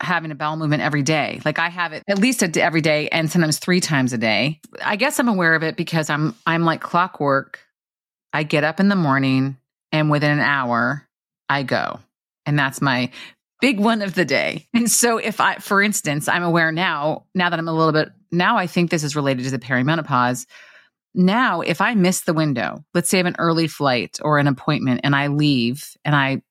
having 0.00 0.30
a 0.30 0.34
bowel 0.34 0.56
movement 0.56 0.82
every 0.82 1.02
day. 1.02 1.40
Like 1.44 1.58
I 1.58 1.68
have 1.68 1.92
it 1.92 2.02
at 2.08 2.18
least 2.18 2.42
every 2.42 2.80
day 2.80 3.08
and 3.08 3.30
sometimes 3.30 3.58
3 3.58 3.80
times 3.80 4.14
a 4.14 4.18
day. 4.18 4.60
I 4.82 4.96
guess 4.96 5.20
I'm 5.20 5.28
aware 5.28 5.54
of 5.54 5.62
it 5.62 5.76
because 5.76 6.08
I'm 6.08 6.34
I'm 6.46 6.64
like 6.64 6.80
clockwork. 6.80 7.60
I 8.32 8.42
get 8.42 8.64
up 8.64 8.80
in 8.80 8.88
the 8.88 8.96
morning 8.96 9.58
and 9.92 10.10
within 10.10 10.30
an 10.30 10.40
hour, 10.40 11.06
I 11.48 11.62
go. 11.62 12.00
And 12.46 12.58
that's 12.58 12.80
my 12.80 13.10
big 13.60 13.80
one 13.80 14.02
of 14.02 14.14
the 14.14 14.24
day. 14.24 14.66
And 14.74 14.90
so 14.90 15.18
if 15.18 15.40
I, 15.40 15.56
for 15.56 15.82
instance, 15.82 16.28
I'm 16.28 16.42
aware 16.42 16.70
now, 16.72 17.24
now 17.34 17.50
that 17.50 17.58
I'm 17.58 17.68
a 17.68 17.72
little 17.72 17.92
bit, 17.92 18.10
now 18.30 18.56
I 18.56 18.66
think 18.66 18.90
this 18.90 19.04
is 19.04 19.16
related 19.16 19.44
to 19.44 19.50
the 19.50 19.58
perimenopause. 19.58 20.46
Now, 21.14 21.62
if 21.62 21.80
I 21.80 21.94
miss 21.94 22.20
the 22.22 22.34
window, 22.34 22.84
let's 22.94 23.10
say 23.10 23.18
I 23.18 23.20
have 23.20 23.26
an 23.26 23.36
early 23.38 23.66
flight 23.66 24.18
or 24.22 24.38
an 24.38 24.46
appointment 24.46 25.00
and 25.02 25.16
I 25.16 25.28
leave 25.28 25.96
and 26.04 26.14
I 26.14 26.42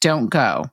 don't 0.00 0.28
go, 0.28 0.66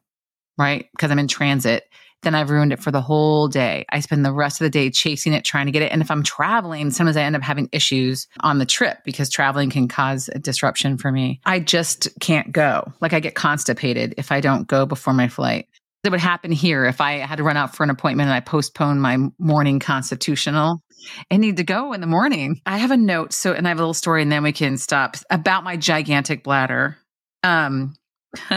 right? 0.57 0.87
Because 0.91 1.11
I'm 1.11 1.19
in 1.19 1.27
transit, 1.27 1.83
then 2.21 2.35
I've 2.35 2.49
ruined 2.49 2.73
it 2.73 2.81
for 2.81 2.91
the 2.91 3.01
whole 3.01 3.47
day. 3.47 3.85
I 3.89 4.01
spend 4.01 4.25
the 4.25 4.33
rest 4.33 4.59
of 4.59 4.65
the 4.65 4.69
day 4.69 4.89
chasing 4.89 5.31
it, 5.31 5.45
trying 5.45 5.67
to 5.67 5.71
get 5.71 5.81
it. 5.81 5.91
And 5.91 6.01
if 6.01 6.11
I'm 6.11 6.23
traveling, 6.23 6.91
sometimes 6.91 7.15
I 7.15 7.21
end 7.21 7.35
up 7.35 7.41
having 7.41 7.69
issues 7.71 8.27
on 8.41 8.59
the 8.59 8.65
trip 8.65 8.99
because 9.05 9.29
traveling 9.29 9.69
can 9.69 9.87
cause 9.87 10.29
a 10.33 10.39
disruption 10.39 10.97
for 10.97 11.11
me. 11.11 11.39
I 11.45 11.59
just 11.59 12.09
can't 12.19 12.51
go. 12.51 12.91
Like 12.99 13.13
I 13.13 13.21
get 13.21 13.35
constipated 13.35 14.15
if 14.17 14.31
I 14.31 14.41
don't 14.41 14.67
go 14.67 14.85
before 14.85 15.13
my 15.13 15.29
flight. 15.29 15.68
It 16.03 16.11
would 16.11 16.21
happen 16.21 16.51
here 16.51 16.85
if 16.85 17.01
I 17.01 17.17
had 17.17 17.37
to 17.37 17.43
run 17.43 17.57
out 17.57 17.75
for 17.75 17.83
an 17.83 17.89
appointment 17.89 18.27
and 18.27 18.33
I 18.33 18.39
postponed 18.39 19.01
my 19.01 19.17
morning 19.37 19.79
constitutional 19.79 20.81
and 21.29 21.41
need 21.41 21.57
to 21.57 21.63
go 21.63 21.91
in 21.91 21.99
the 21.99 22.07
morning. 22.07 22.61
I 22.65 22.77
have 22.77 22.91
a 22.91 22.97
note. 22.97 23.33
So, 23.33 23.51
and 23.51 23.67
I 23.67 23.69
have 23.69 23.79
a 23.79 23.81
little 23.81 23.93
story 23.93 24.21
and 24.21 24.31
then 24.31 24.43
we 24.43 24.53
can 24.53 24.77
stop 24.77 25.17
about 25.29 25.65
my 25.65 25.75
gigantic 25.75 26.43
bladder. 26.43 26.97
Um, 27.43 27.95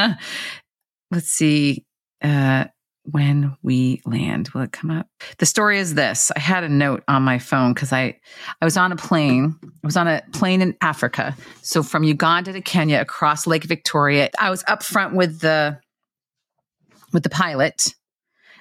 let's 1.10 1.28
see. 1.28 1.84
Uh, 2.22 2.66
when 3.04 3.56
we 3.62 4.00
land. 4.04 4.48
Will 4.50 4.62
it 4.62 4.72
come 4.72 4.90
up? 4.90 5.08
The 5.38 5.46
story 5.46 5.78
is 5.78 5.94
this. 5.94 6.30
I 6.36 6.40
had 6.40 6.64
a 6.64 6.68
note 6.68 7.02
on 7.08 7.22
my 7.22 7.38
phone 7.38 7.74
because 7.74 7.92
I 7.92 8.18
I 8.60 8.64
was 8.64 8.76
on 8.76 8.92
a 8.92 8.96
plane. 8.96 9.56
I 9.62 9.86
was 9.86 9.96
on 9.96 10.06
a 10.06 10.22
plane 10.32 10.62
in 10.62 10.76
Africa. 10.80 11.36
So 11.62 11.82
from 11.82 12.04
Uganda 12.04 12.52
to 12.52 12.60
Kenya 12.60 13.00
across 13.00 13.46
Lake 13.46 13.64
Victoria. 13.64 14.30
I 14.38 14.50
was 14.50 14.62
up 14.68 14.82
front 14.82 15.14
with 15.14 15.40
the 15.40 15.80
with 17.12 17.22
the 17.22 17.30
pilot. 17.30 17.94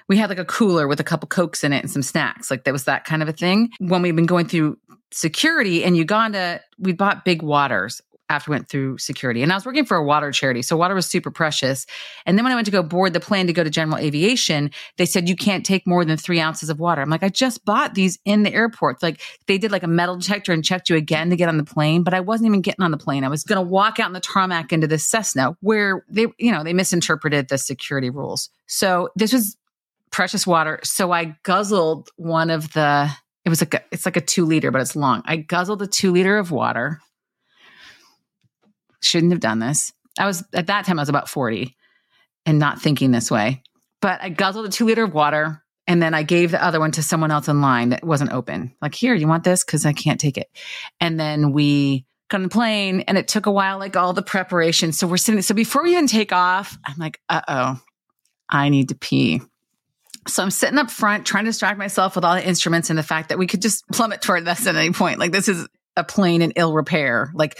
We 0.08 0.16
had 0.16 0.28
like 0.28 0.38
a 0.38 0.44
cooler 0.44 0.88
with 0.88 1.00
a 1.00 1.04
couple 1.04 1.28
cokes 1.28 1.64
in 1.64 1.72
it 1.72 1.82
and 1.82 1.90
some 1.90 2.02
snacks. 2.02 2.50
Like 2.50 2.64
there 2.64 2.72
was 2.72 2.84
that 2.84 3.04
kind 3.04 3.22
of 3.22 3.28
a 3.28 3.32
thing. 3.32 3.70
When 3.78 4.02
we've 4.02 4.16
been 4.16 4.26
going 4.26 4.48
through 4.48 4.78
security 5.12 5.84
in 5.84 5.94
Uganda, 5.94 6.60
we 6.78 6.92
bought 6.92 7.24
big 7.24 7.42
waters 7.42 8.00
after 8.32 8.50
we 8.50 8.56
went 8.56 8.68
through 8.68 8.98
security. 8.98 9.42
And 9.42 9.52
I 9.52 9.54
was 9.54 9.64
working 9.64 9.84
for 9.84 9.96
a 9.96 10.02
water 10.02 10.32
charity. 10.32 10.62
So 10.62 10.76
water 10.76 10.94
was 10.94 11.06
super 11.06 11.30
precious. 11.30 11.86
And 12.26 12.36
then 12.36 12.44
when 12.44 12.52
I 12.52 12.54
went 12.54 12.64
to 12.66 12.72
go 12.72 12.82
board 12.82 13.12
the 13.12 13.20
plane 13.20 13.46
to 13.46 13.52
go 13.52 13.62
to 13.62 13.70
general 13.70 13.98
aviation, 13.98 14.70
they 14.96 15.06
said, 15.06 15.28
you 15.28 15.36
can't 15.36 15.64
take 15.64 15.86
more 15.86 16.04
than 16.04 16.16
three 16.16 16.40
ounces 16.40 16.70
of 16.70 16.80
water. 16.80 17.02
I'm 17.02 17.10
like, 17.10 17.22
I 17.22 17.28
just 17.28 17.64
bought 17.64 17.94
these 17.94 18.18
in 18.24 18.42
the 18.42 18.52
airport. 18.52 19.02
Like 19.02 19.20
they 19.46 19.58
did 19.58 19.70
like 19.70 19.82
a 19.82 19.88
metal 19.88 20.16
detector 20.16 20.52
and 20.52 20.64
checked 20.64 20.88
you 20.88 20.96
again 20.96 21.30
to 21.30 21.36
get 21.36 21.48
on 21.48 21.58
the 21.58 21.64
plane, 21.64 22.02
but 22.02 22.14
I 22.14 22.20
wasn't 22.20 22.48
even 22.48 22.62
getting 22.62 22.82
on 22.82 22.90
the 22.90 22.96
plane. 22.96 23.22
I 23.22 23.28
was 23.28 23.44
going 23.44 23.62
to 23.62 23.68
walk 23.68 24.00
out 24.00 24.06
in 24.06 24.12
the 24.12 24.20
tarmac 24.20 24.72
into 24.72 24.86
the 24.86 24.98
Cessna 24.98 25.56
where 25.60 26.04
they, 26.08 26.26
you 26.38 26.50
know, 26.50 26.64
they 26.64 26.72
misinterpreted 26.72 27.48
the 27.48 27.58
security 27.58 28.10
rules. 28.10 28.48
So 28.66 29.10
this 29.14 29.32
was 29.32 29.56
precious 30.10 30.46
water. 30.46 30.80
So 30.84 31.12
I 31.12 31.36
guzzled 31.42 32.10
one 32.16 32.50
of 32.50 32.72
the, 32.72 33.10
it 33.44 33.48
was 33.48 33.60
like 33.60 33.74
a, 33.74 33.82
it's 33.90 34.06
like 34.06 34.16
a 34.16 34.20
two 34.20 34.44
liter, 34.44 34.70
but 34.70 34.80
it's 34.80 34.94
long. 34.94 35.22
I 35.24 35.36
guzzled 35.36 35.82
a 35.82 35.86
two 35.86 36.12
liter 36.12 36.38
of 36.38 36.50
water 36.50 37.00
shouldn't 39.02 39.32
have 39.32 39.40
done 39.40 39.58
this. 39.58 39.92
I 40.18 40.26
was 40.26 40.44
at 40.52 40.66
that 40.66 40.84
time 40.84 40.98
I 40.98 41.02
was 41.02 41.08
about 41.08 41.28
40 41.28 41.76
and 42.46 42.58
not 42.58 42.80
thinking 42.80 43.10
this 43.10 43.30
way. 43.30 43.62
But 44.00 44.20
I 44.22 44.30
guzzled 44.30 44.66
a 44.66 44.68
two 44.68 44.84
liter 44.84 45.04
of 45.04 45.14
water 45.14 45.62
and 45.86 46.02
then 46.02 46.14
I 46.14 46.22
gave 46.22 46.50
the 46.50 46.62
other 46.62 46.80
one 46.80 46.92
to 46.92 47.02
someone 47.02 47.30
else 47.30 47.48
in 47.48 47.60
line 47.60 47.90
that 47.90 48.04
wasn't 48.04 48.32
open. 48.32 48.74
Like, 48.80 48.94
here, 48.94 49.14
you 49.14 49.26
want 49.26 49.44
this? 49.44 49.64
Because 49.64 49.84
I 49.84 49.92
can't 49.92 50.20
take 50.20 50.38
it. 50.38 50.48
And 51.00 51.18
then 51.18 51.52
we 51.52 52.04
got 52.28 52.38
on 52.38 52.42
the 52.44 52.48
plane 52.48 53.00
and 53.02 53.18
it 53.18 53.28
took 53.28 53.46
a 53.46 53.50
while, 53.50 53.78
like 53.78 53.96
all 53.96 54.12
the 54.12 54.22
preparation. 54.22 54.92
So 54.92 55.06
we're 55.06 55.16
sitting. 55.16 55.42
So 55.42 55.54
before 55.54 55.82
we 55.82 55.92
even 55.92 56.06
take 56.06 56.32
off, 56.32 56.78
I'm 56.84 56.96
like, 56.98 57.20
uh 57.28 57.42
oh, 57.46 57.80
I 58.48 58.68
need 58.68 58.88
to 58.88 58.94
pee. 58.94 59.40
So 60.28 60.42
I'm 60.42 60.50
sitting 60.50 60.78
up 60.78 60.90
front 60.90 61.26
trying 61.26 61.44
to 61.44 61.50
distract 61.50 61.78
myself 61.78 62.14
with 62.14 62.24
all 62.24 62.34
the 62.34 62.46
instruments 62.46 62.90
and 62.90 62.98
the 62.98 63.02
fact 63.02 63.30
that 63.30 63.38
we 63.38 63.46
could 63.46 63.60
just 63.60 63.86
plummet 63.92 64.22
toward 64.22 64.44
this 64.44 64.66
at 64.66 64.76
any 64.76 64.92
point. 64.92 65.18
Like 65.18 65.32
this 65.32 65.48
is 65.48 65.68
a 65.96 66.04
plane 66.04 66.42
in 66.42 66.52
ill 66.52 66.72
repair. 66.72 67.32
Like 67.34 67.58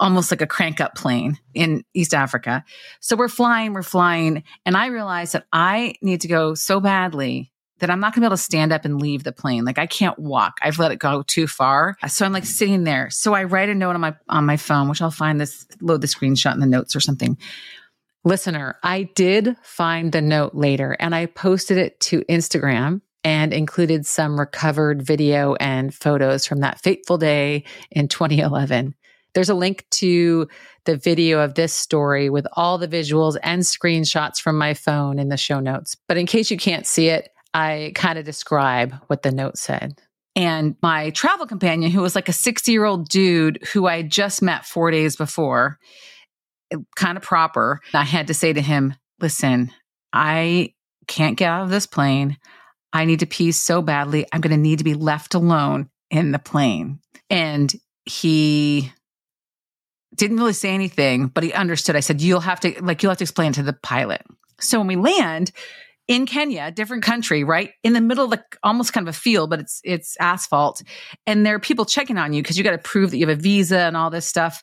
almost 0.00 0.30
like 0.30 0.42
a 0.42 0.46
crank 0.46 0.80
up 0.80 0.94
plane 0.94 1.38
in 1.54 1.84
East 1.94 2.14
Africa. 2.14 2.64
So 3.00 3.16
we're 3.16 3.28
flying, 3.28 3.72
we're 3.72 3.82
flying. 3.82 4.44
And 4.66 4.76
I 4.76 4.86
realized 4.86 5.34
that 5.34 5.46
I 5.52 5.94
need 6.02 6.22
to 6.22 6.28
go 6.28 6.54
so 6.54 6.80
badly 6.80 7.52
that 7.80 7.90
I'm 7.90 8.00
not 8.00 8.14
gonna 8.14 8.22
be 8.22 8.26
able 8.26 8.36
to 8.36 8.42
stand 8.42 8.72
up 8.72 8.84
and 8.84 9.00
leave 9.00 9.24
the 9.24 9.32
plane. 9.32 9.64
Like 9.64 9.78
I 9.78 9.86
can't 9.86 10.18
walk. 10.18 10.58
I've 10.62 10.78
let 10.78 10.92
it 10.92 10.98
go 10.98 11.22
too 11.26 11.46
far. 11.46 11.96
So 12.06 12.24
I'm 12.24 12.32
like 12.32 12.44
sitting 12.44 12.84
there. 12.84 13.10
So 13.10 13.34
I 13.34 13.44
write 13.44 13.68
a 13.68 13.74
note 13.74 13.94
on 13.94 14.00
my 14.00 14.14
on 14.28 14.46
my 14.46 14.56
phone, 14.56 14.88
which 14.88 15.02
I'll 15.02 15.10
find 15.10 15.40
this 15.40 15.66
load 15.80 16.00
the 16.00 16.06
screenshot 16.06 16.54
in 16.54 16.60
the 16.60 16.66
notes 16.66 16.94
or 16.94 17.00
something. 17.00 17.36
Listener, 18.24 18.78
I 18.82 19.10
did 19.14 19.56
find 19.62 20.12
the 20.12 20.22
note 20.22 20.54
later 20.54 20.96
and 20.98 21.14
I 21.14 21.26
posted 21.26 21.76
it 21.76 22.00
to 22.00 22.22
Instagram 22.22 23.02
and 23.22 23.52
included 23.52 24.06
some 24.06 24.38
recovered 24.38 25.02
video 25.02 25.54
and 25.56 25.94
photos 25.94 26.46
from 26.46 26.60
that 26.60 26.80
fateful 26.80 27.18
day 27.18 27.64
in 27.90 28.08
2011. 28.08 28.94
There's 29.34 29.48
a 29.48 29.54
link 29.54 29.84
to 29.92 30.48
the 30.84 30.96
video 30.96 31.40
of 31.40 31.54
this 31.54 31.72
story 31.72 32.30
with 32.30 32.46
all 32.52 32.78
the 32.78 32.88
visuals 32.88 33.36
and 33.42 33.62
screenshots 33.62 34.38
from 34.38 34.56
my 34.56 34.74
phone 34.74 35.18
in 35.18 35.28
the 35.28 35.36
show 35.36 35.60
notes. 35.60 35.96
But 36.08 36.16
in 36.16 36.26
case 36.26 36.50
you 36.50 36.56
can't 36.56 36.86
see 36.86 37.08
it, 37.08 37.30
I 37.52 37.92
kind 37.94 38.18
of 38.18 38.24
describe 38.24 38.94
what 39.06 39.22
the 39.22 39.32
note 39.32 39.58
said. 39.58 40.00
And 40.36 40.76
my 40.82 41.10
travel 41.10 41.46
companion, 41.46 41.90
who 41.90 42.02
was 42.02 42.14
like 42.14 42.28
a 42.28 42.32
60 42.32 42.72
year 42.72 42.84
old 42.84 43.08
dude 43.08 43.64
who 43.72 43.86
I 43.86 44.02
just 44.02 44.42
met 44.42 44.64
four 44.64 44.90
days 44.90 45.16
before, 45.16 45.78
kind 46.96 47.16
of 47.16 47.22
proper, 47.22 47.80
I 47.92 48.02
had 48.02 48.26
to 48.28 48.34
say 48.34 48.52
to 48.52 48.60
him, 48.60 48.94
listen, 49.20 49.70
I 50.12 50.74
can't 51.06 51.36
get 51.36 51.50
out 51.50 51.62
of 51.62 51.70
this 51.70 51.86
plane. 51.86 52.36
I 52.92 53.04
need 53.04 53.20
to 53.20 53.26
pee 53.26 53.52
so 53.52 53.82
badly. 53.82 54.26
I'm 54.32 54.40
going 54.40 54.56
to 54.56 54.56
need 54.56 54.78
to 54.78 54.84
be 54.84 54.94
left 54.94 55.34
alone 55.34 55.88
in 56.10 56.32
the 56.32 56.38
plane. 56.38 57.00
And 57.30 57.72
he 58.04 58.92
didn't 60.16 60.36
really 60.36 60.52
say 60.52 60.70
anything, 60.70 61.26
but 61.28 61.42
he 61.42 61.52
understood. 61.52 61.96
I 61.96 62.00
said, 62.00 62.20
you'll 62.20 62.40
have 62.40 62.60
to, 62.60 62.74
like, 62.82 63.02
you'll 63.02 63.10
have 63.10 63.18
to 63.18 63.24
explain 63.24 63.52
to 63.54 63.62
the 63.62 63.72
pilot. 63.72 64.22
So 64.60 64.78
when 64.78 64.86
we 64.86 64.96
land 64.96 65.50
in 66.06 66.26
Kenya, 66.26 66.70
different 66.70 67.02
country, 67.02 67.44
right? 67.44 67.70
In 67.82 67.94
the 67.94 68.00
middle 68.00 68.24
of 68.24 68.30
the 68.30 68.42
almost 68.62 68.92
kind 68.92 69.08
of 69.08 69.14
a 69.14 69.18
field, 69.18 69.50
but 69.50 69.60
it's, 69.60 69.80
it's 69.84 70.16
asphalt. 70.20 70.82
And 71.26 71.44
there 71.44 71.54
are 71.54 71.60
people 71.60 71.84
checking 71.84 72.18
on 72.18 72.32
you 72.32 72.42
because 72.42 72.58
you 72.58 72.64
got 72.64 72.72
to 72.72 72.78
prove 72.78 73.10
that 73.10 73.16
you 73.16 73.26
have 73.26 73.38
a 73.38 73.40
visa 73.40 73.78
and 73.78 73.96
all 73.96 74.10
this 74.10 74.26
stuff. 74.26 74.62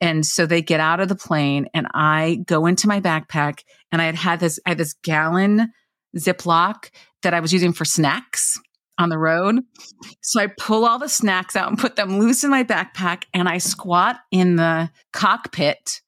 And 0.00 0.24
so 0.26 0.46
they 0.46 0.62
get 0.62 0.80
out 0.80 1.00
of 1.00 1.08
the 1.08 1.14
plane 1.14 1.68
and 1.74 1.86
I 1.94 2.42
go 2.46 2.66
into 2.66 2.88
my 2.88 3.00
backpack 3.00 3.62
and 3.92 4.00
I 4.00 4.06
had 4.06 4.14
had 4.14 4.40
this, 4.40 4.58
I 4.66 4.70
had 4.70 4.78
this 4.78 4.94
gallon 4.94 5.72
Ziploc 6.16 6.90
that 7.22 7.34
I 7.34 7.40
was 7.40 7.52
using 7.52 7.72
for 7.72 7.84
snacks 7.84 8.58
on 9.00 9.08
the 9.08 9.18
road. 9.18 9.60
So 10.20 10.40
I 10.40 10.46
pull 10.46 10.84
all 10.84 10.98
the 10.98 11.08
snacks 11.08 11.56
out 11.56 11.68
and 11.68 11.78
put 11.78 11.96
them 11.96 12.20
loose 12.20 12.44
in 12.44 12.50
my 12.50 12.62
backpack 12.62 13.24
and 13.32 13.48
I 13.48 13.58
squat 13.58 14.20
in 14.30 14.56
the 14.56 14.90
cockpit 15.12 16.02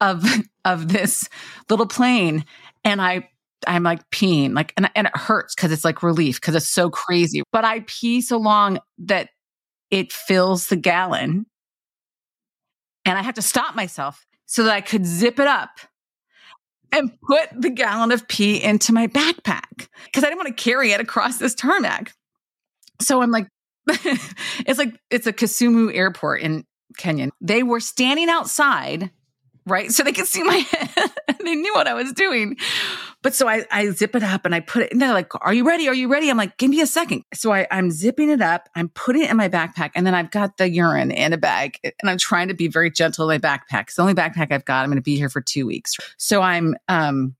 of 0.00 0.24
of 0.64 0.88
this 0.88 1.28
little 1.68 1.86
plane 1.86 2.44
and 2.84 3.02
I 3.02 3.28
I'm 3.66 3.82
like 3.82 4.08
peeing 4.10 4.54
like 4.54 4.72
and, 4.76 4.88
and 4.94 5.08
it 5.08 5.16
hurts 5.16 5.54
cuz 5.54 5.72
it's 5.72 5.84
like 5.84 6.02
relief 6.02 6.40
cuz 6.40 6.54
it's 6.54 6.68
so 6.68 6.88
crazy. 6.88 7.42
But 7.52 7.64
I 7.64 7.80
pee 7.80 8.20
so 8.20 8.36
long 8.38 8.78
that 8.98 9.30
it 9.90 10.12
fills 10.12 10.68
the 10.68 10.76
gallon. 10.76 11.46
And 13.04 13.18
I 13.18 13.22
have 13.22 13.34
to 13.34 13.42
stop 13.42 13.74
myself 13.74 14.24
so 14.46 14.64
that 14.64 14.72
I 14.72 14.80
could 14.80 15.06
zip 15.06 15.38
it 15.40 15.46
up 15.46 15.80
and 16.92 17.10
put 17.20 17.48
the 17.52 17.70
gallon 17.70 18.12
of 18.12 18.26
pee 18.28 18.62
into 18.62 18.92
my 18.92 19.06
backpack 19.06 19.88
because 20.06 20.22
I 20.22 20.28
didn't 20.28 20.38
want 20.38 20.56
to 20.56 20.62
carry 20.62 20.92
it 20.92 21.00
across 21.00 21.38
this 21.38 21.54
tarmac. 21.54 22.12
So 23.00 23.22
I'm 23.22 23.30
like, 23.30 23.48
it's 23.88 24.78
like, 24.78 24.98
it's 25.10 25.26
a 25.26 25.32
Kisumu 25.32 25.94
airport 25.94 26.40
in 26.40 26.64
Kenya. 26.96 27.30
They 27.40 27.62
were 27.62 27.80
standing 27.80 28.28
outside, 28.28 29.10
right? 29.66 29.90
So 29.90 30.02
they 30.02 30.12
could 30.12 30.26
see 30.26 30.42
my 30.42 30.56
head. 30.70 31.12
they 31.44 31.54
knew 31.54 31.74
what 31.74 31.86
I 31.86 31.94
was 31.94 32.12
doing. 32.12 32.56
But 33.22 33.34
so 33.34 33.48
I, 33.48 33.64
I 33.70 33.90
zip 33.90 34.14
it 34.14 34.22
up 34.22 34.44
and 34.44 34.54
I 34.54 34.60
put 34.60 34.82
it, 34.82 34.92
and 34.92 35.00
they're 35.00 35.12
like, 35.12 35.32
Are 35.44 35.52
you 35.54 35.66
ready? 35.66 35.88
Are 35.88 35.94
you 35.94 36.08
ready? 36.08 36.30
I'm 36.30 36.36
like, 36.36 36.56
Give 36.58 36.70
me 36.70 36.80
a 36.80 36.86
second. 36.86 37.24
So 37.34 37.52
I, 37.52 37.66
I'm 37.70 37.90
zipping 37.90 38.30
it 38.30 38.40
up, 38.40 38.68
I'm 38.74 38.88
putting 38.90 39.22
it 39.22 39.30
in 39.30 39.36
my 39.36 39.48
backpack, 39.48 39.92
and 39.94 40.06
then 40.06 40.14
I've 40.14 40.30
got 40.30 40.56
the 40.56 40.68
urine 40.68 41.10
in 41.10 41.32
a 41.32 41.38
bag. 41.38 41.78
And 41.82 42.10
I'm 42.10 42.18
trying 42.18 42.48
to 42.48 42.54
be 42.54 42.68
very 42.68 42.90
gentle 42.90 43.28
in 43.30 43.40
my 43.40 43.48
backpack. 43.48 43.82
It's 43.82 43.96
the 43.96 44.02
only 44.02 44.14
backpack 44.14 44.52
I've 44.52 44.64
got. 44.64 44.82
I'm 44.82 44.90
going 44.90 44.96
to 44.96 45.02
be 45.02 45.16
here 45.16 45.28
for 45.28 45.40
two 45.40 45.66
weeks. 45.66 45.96
So 46.16 46.42
I'm, 46.42 46.76
um, 46.88 47.34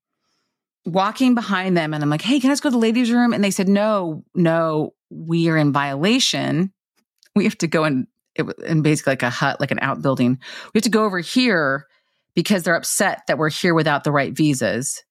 walking 0.86 1.34
behind 1.34 1.76
them 1.76 1.92
and 1.92 2.02
I'm 2.02 2.08
like, 2.08 2.22
hey, 2.22 2.38
can 2.38 2.50
I 2.50 2.52
just 2.52 2.62
go 2.62 2.70
to 2.70 2.72
the 2.72 2.78
ladies' 2.78 3.10
room? 3.10 3.32
And 3.32 3.42
they 3.42 3.50
said, 3.50 3.68
no, 3.68 4.22
no, 4.34 4.94
we 5.10 5.48
are 5.48 5.56
in 5.56 5.72
violation. 5.72 6.72
We 7.34 7.44
have 7.44 7.58
to 7.58 7.66
go 7.66 7.84
in, 7.84 8.06
in 8.64 8.82
basically 8.82 9.12
like 9.12 9.22
a 9.22 9.30
hut, 9.30 9.60
like 9.60 9.70
an 9.70 9.78
outbuilding. 9.80 10.38
We 10.72 10.78
have 10.78 10.84
to 10.84 10.90
go 10.90 11.04
over 11.04 11.20
here 11.20 11.86
because 12.34 12.62
they're 12.62 12.76
upset 12.76 13.22
that 13.28 13.38
we're 13.38 13.50
here 13.50 13.74
without 13.74 14.04
the 14.04 14.12
right 14.12 14.32
visas 14.32 15.02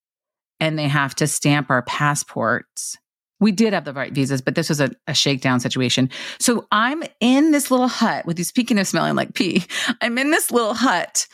and 0.59 0.77
they 0.79 0.87
have 0.87 1.15
to 1.15 1.27
stamp 1.27 1.69
our 1.69 1.81
passports. 1.81 2.97
We 3.39 3.51
did 3.51 3.73
have 3.73 3.83
the 3.83 3.93
right 3.93 4.13
visas, 4.13 4.41
but 4.41 4.55
this 4.55 4.69
was 4.69 4.79
a, 4.79 4.91
a, 5.07 5.13
shakedown 5.13 5.59
situation. 5.59 6.09
So 6.39 6.67
I'm 6.71 7.03
in 7.19 7.51
this 7.51 7.69
little 7.69 7.89
hut 7.89 8.25
with 8.25 8.37
these, 8.37 8.47
speaking 8.47 8.79
of 8.79 8.87
smelling 8.87 9.15
like 9.15 9.33
pee, 9.33 9.65
I'm 10.01 10.17
in 10.17 10.31
this 10.31 10.51
little 10.51 10.73
hut 10.73 11.27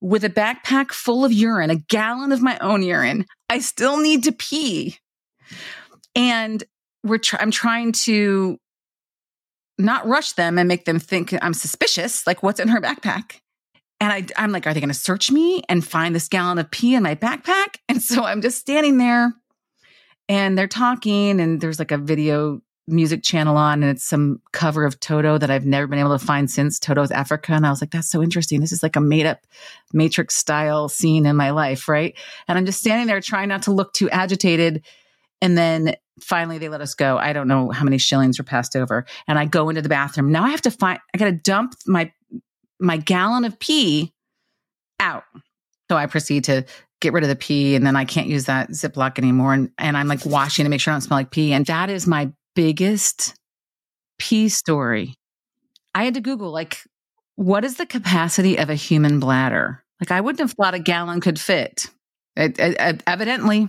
with 0.00 0.22
a 0.22 0.30
backpack 0.30 0.92
full 0.92 1.24
of 1.24 1.32
urine, 1.32 1.70
a 1.70 1.76
gallon 1.76 2.30
of 2.30 2.42
my 2.42 2.58
own 2.58 2.82
urine. 2.82 3.26
I 3.48 3.58
still 3.58 3.98
need 3.98 4.24
to 4.24 4.32
pee. 4.32 4.98
And 6.14 6.62
we're 7.04 7.18
tr- 7.18 7.36
I'm 7.38 7.50
trying 7.50 7.92
to 8.04 8.58
not 9.78 10.06
rush 10.06 10.32
them 10.32 10.58
and 10.58 10.66
make 10.66 10.84
them 10.84 10.98
think 10.98 11.34
I'm 11.42 11.54
suspicious, 11.54 12.26
like 12.26 12.42
what's 12.42 12.60
in 12.60 12.68
her 12.68 12.80
backpack. 12.80 13.40
And 14.00 14.12
I, 14.12 14.26
I'm 14.42 14.52
like, 14.52 14.66
are 14.66 14.74
they 14.74 14.80
going 14.80 14.88
to 14.88 14.94
search 14.94 15.30
me 15.30 15.62
and 15.68 15.86
find 15.86 16.14
this 16.14 16.28
gallon 16.28 16.58
of 16.58 16.70
pee 16.70 16.94
in 16.94 17.02
my 17.02 17.14
backpack? 17.14 17.76
And 17.88 18.02
so 18.02 18.24
I'm 18.24 18.40
just 18.40 18.58
standing 18.58 18.98
there 18.98 19.32
and 20.28 20.56
they're 20.56 20.66
talking, 20.66 21.38
and 21.38 21.60
there's 21.60 21.78
like 21.78 21.92
a 21.92 21.98
video 21.98 22.60
music 22.86 23.22
channel 23.22 23.56
on, 23.56 23.82
and 23.82 23.90
it's 23.90 24.04
some 24.04 24.40
cover 24.52 24.84
of 24.84 24.98
Toto 25.00 25.38
that 25.38 25.50
I've 25.50 25.66
never 25.66 25.86
been 25.86 25.98
able 25.98 26.18
to 26.18 26.24
find 26.24 26.50
since 26.50 26.78
Toto's 26.78 27.10
Africa. 27.10 27.52
And 27.52 27.66
I 27.66 27.70
was 27.70 27.80
like, 27.80 27.90
that's 27.90 28.10
so 28.10 28.22
interesting. 28.22 28.60
This 28.60 28.72
is 28.72 28.82
like 28.82 28.96
a 28.96 29.00
made 29.00 29.26
up 29.26 29.40
Matrix 29.92 30.36
style 30.36 30.88
scene 30.88 31.26
in 31.26 31.36
my 31.36 31.50
life, 31.50 31.88
right? 31.88 32.16
And 32.48 32.58
I'm 32.58 32.66
just 32.66 32.80
standing 32.80 33.06
there 33.06 33.20
trying 33.20 33.48
not 33.48 33.62
to 33.62 33.72
look 33.72 33.92
too 33.92 34.10
agitated. 34.10 34.84
And 35.44 35.58
then 35.58 35.94
finally 36.22 36.56
they 36.56 36.70
let 36.70 36.80
us 36.80 36.94
go. 36.94 37.18
I 37.18 37.34
don't 37.34 37.48
know 37.48 37.68
how 37.70 37.84
many 37.84 37.98
shillings 37.98 38.38
were 38.38 38.44
passed 38.44 38.74
over. 38.74 39.04
And 39.28 39.38
I 39.38 39.44
go 39.44 39.68
into 39.68 39.82
the 39.82 39.90
bathroom. 39.90 40.32
Now 40.32 40.42
I 40.42 40.48
have 40.48 40.62
to 40.62 40.70
find, 40.70 40.98
I 41.14 41.18
got 41.18 41.26
to 41.26 41.32
dump 41.32 41.74
my, 41.86 42.10
my 42.80 42.96
gallon 42.96 43.44
of 43.44 43.58
pee 43.58 44.14
out. 44.98 45.24
So 45.90 45.98
I 45.98 46.06
proceed 46.06 46.44
to 46.44 46.64
get 47.02 47.12
rid 47.12 47.24
of 47.24 47.28
the 47.28 47.36
pee 47.36 47.74
and 47.74 47.86
then 47.86 47.94
I 47.94 48.06
can't 48.06 48.26
use 48.26 48.46
that 48.46 48.70
Ziploc 48.70 49.18
anymore. 49.18 49.52
And, 49.52 49.70
and 49.76 49.98
I'm 49.98 50.08
like 50.08 50.24
washing 50.24 50.64
to 50.64 50.70
make 50.70 50.80
sure 50.80 50.92
I 50.92 50.94
don't 50.94 51.02
smell 51.02 51.18
like 51.18 51.30
pee. 51.30 51.52
And 51.52 51.66
that 51.66 51.90
is 51.90 52.06
my 52.06 52.32
biggest 52.54 53.34
pee 54.18 54.48
story. 54.48 55.12
I 55.94 56.04
had 56.04 56.14
to 56.14 56.22
Google, 56.22 56.52
like, 56.52 56.78
what 57.36 57.66
is 57.66 57.76
the 57.76 57.84
capacity 57.84 58.56
of 58.56 58.70
a 58.70 58.74
human 58.74 59.20
bladder? 59.20 59.84
Like, 60.00 60.10
I 60.10 60.22
wouldn't 60.22 60.40
have 60.40 60.52
thought 60.52 60.72
a 60.72 60.78
gallon 60.78 61.20
could 61.20 61.38
fit. 61.38 61.84
It, 62.34 62.58
it, 62.58 62.76
it, 62.80 63.02
evidently, 63.06 63.68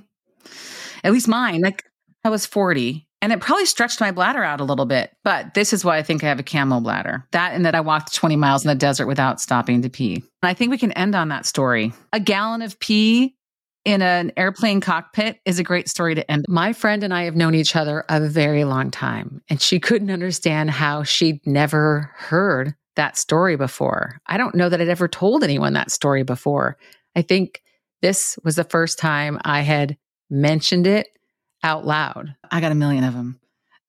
at 1.05 1.13
least 1.13 1.27
mine, 1.27 1.61
like, 1.61 1.85
I 2.23 2.29
was 2.29 2.45
40 2.45 3.07
and 3.21 3.31
it 3.31 3.39
probably 3.39 3.65
stretched 3.65 4.01
my 4.01 4.11
bladder 4.11 4.43
out 4.43 4.59
a 4.59 4.63
little 4.63 4.85
bit. 4.85 5.15
But 5.23 5.53
this 5.53 5.73
is 5.73 5.85
why 5.85 5.97
I 5.97 6.03
think 6.03 6.23
I 6.23 6.27
have 6.27 6.39
a 6.39 6.43
camel 6.43 6.81
bladder. 6.81 7.25
That 7.31 7.53
and 7.53 7.65
that 7.65 7.75
I 7.75 7.79
walked 7.79 8.13
20 8.13 8.35
miles 8.35 8.63
in 8.63 8.69
the 8.69 8.75
desert 8.75 9.07
without 9.07 9.39
stopping 9.39 9.81
to 9.83 9.89
pee. 9.89 10.15
And 10.15 10.49
I 10.49 10.53
think 10.53 10.71
we 10.71 10.77
can 10.77 10.91
end 10.91 11.15
on 11.15 11.29
that 11.29 11.45
story. 11.45 11.93
A 12.11 12.19
gallon 12.19 12.61
of 12.61 12.79
pee 12.79 13.35
in 13.85 14.01
an 14.01 14.31
airplane 14.35 14.81
cockpit 14.81 15.39
is 15.45 15.59
a 15.59 15.63
great 15.63 15.87
story 15.87 16.15
to 16.15 16.29
end. 16.31 16.45
My 16.47 16.73
friend 16.73 17.03
and 17.03 17.13
I 17.13 17.23
have 17.23 17.35
known 17.35 17.55
each 17.55 17.75
other 17.75 18.03
a 18.09 18.19
very 18.19 18.63
long 18.63 18.89
time, 18.89 19.41
and 19.49 19.61
she 19.61 19.79
couldn't 19.79 20.09
understand 20.09 20.71
how 20.71 21.03
she'd 21.03 21.45
never 21.45 22.11
heard 22.15 22.73
that 22.95 23.17
story 23.17 23.55
before. 23.55 24.19
I 24.25 24.37
don't 24.37 24.55
know 24.55 24.69
that 24.69 24.81
I'd 24.81 24.89
ever 24.89 25.07
told 25.07 25.43
anyone 25.43 25.73
that 25.73 25.91
story 25.91 26.23
before. 26.23 26.77
I 27.15 27.21
think 27.21 27.61
this 28.01 28.37
was 28.43 28.55
the 28.55 28.63
first 28.63 28.99
time 28.99 29.39
I 29.43 29.61
had 29.61 29.97
mentioned 30.29 30.87
it 30.87 31.07
out 31.63 31.85
loud. 31.85 32.35
I 32.51 32.61
got 32.61 32.71
a 32.71 32.75
million 32.75 33.03
of 33.03 33.13
them. 33.13 33.39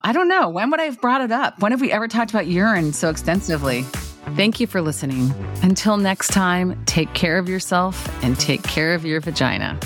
I 0.02 0.12
don't 0.12 0.28
know. 0.28 0.48
When 0.48 0.70
would 0.70 0.80
I 0.80 0.84
have 0.84 1.00
brought 1.00 1.20
it 1.20 1.32
up? 1.32 1.60
When 1.60 1.72
have 1.72 1.80
we 1.80 1.90
ever 1.90 2.08
talked 2.08 2.30
about 2.30 2.46
urine 2.46 2.92
so 2.92 3.10
extensively? 3.10 3.82
Thank 4.34 4.60
you 4.60 4.66
for 4.66 4.80
listening. 4.80 5.32
Until 5.62 5.96
next 5.96 6.28
time, 6.28 6.82
take 6.84 7.12
care 7.14 7.38
of 7.38 7.48
yourself 7.48 8.08
and 8.24 8.38
take 8.38 8.62
care 8.62 8.94
of 8.94 9.04
your 9.04 9.20
vagina. 9.20 9.78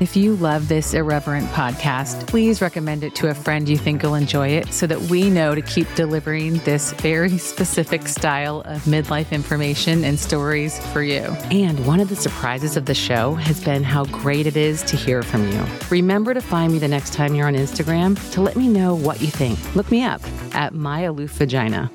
If 0.00 0.16
you 0.16 0.36
love 0.36 0.68
this 0.68 0.94
irreverent 0.94 1.48
podcast, 1.48 2.28
please 2.28 2.62
recommend 2.62 3.02
it 3.02 3.16
to 3.16 3.30
a 3.30 3.34
friend 3.34 3.68
you 3.68 3.76
think 3.76 4.04
will 4.04 4.14
enjoy 4.14 4.48
it 4.48 4.72
so 4.72 4.86
that 4.86 5.00
we 5.02 5.28
know 5.28 5.56
to 5.56 5.60
keep 5.60 5.92
delivering 5.96 6.58
this 6.58 6.92
very 6.92 7.36
specific 7.36 8.06
style 8.06 8.60
of 8.60 8.82
midlife 8.84 9.32
information 9.32 10.04
and 10.04 10.16
stories 10.16 10.78
for 10.92 11.02
you. 11.02 11.22
And 11.50 11.84
one 11.84 11.98
of 11.98 12.10
the 12.10 12.14
surprises 12.14 12.76
of 12.76 12.84
the 12.86 12.94
show 12.94 13.34
has 13.34 13.62
been 13.64 13.82
how 13.82 14.04
great 14.04 14.46
it 14.46 14.56
is 14.56 14.84
to 14.84 14.96
hear 14.96 15.24
from 15.24 15.50
you. 15.50 15.66
Remember 15.90 16.32
to 16.32 16.40
find 16.40 16.72
me 16.72 16.78
the 16.78 16.86
next 16.86 17.12
time 17.12 17.34
you're 17.34 17.48
on 17.48 17.54
Instagram 17.54 18.16
to 18.34 18.40
let 18.40 18.54
me 18.54 18.68
know 18.68 18.94
what 18.94 19.20
you 19.20 19.26
think. 19.26 19.58
Look 19.74 19.90
me 19.90 20.04
up 20.04 20.22
at 20.54 20.74
My 20.74 21.00
Aloof 21.00 21.32
Vagina. 21.32 21.90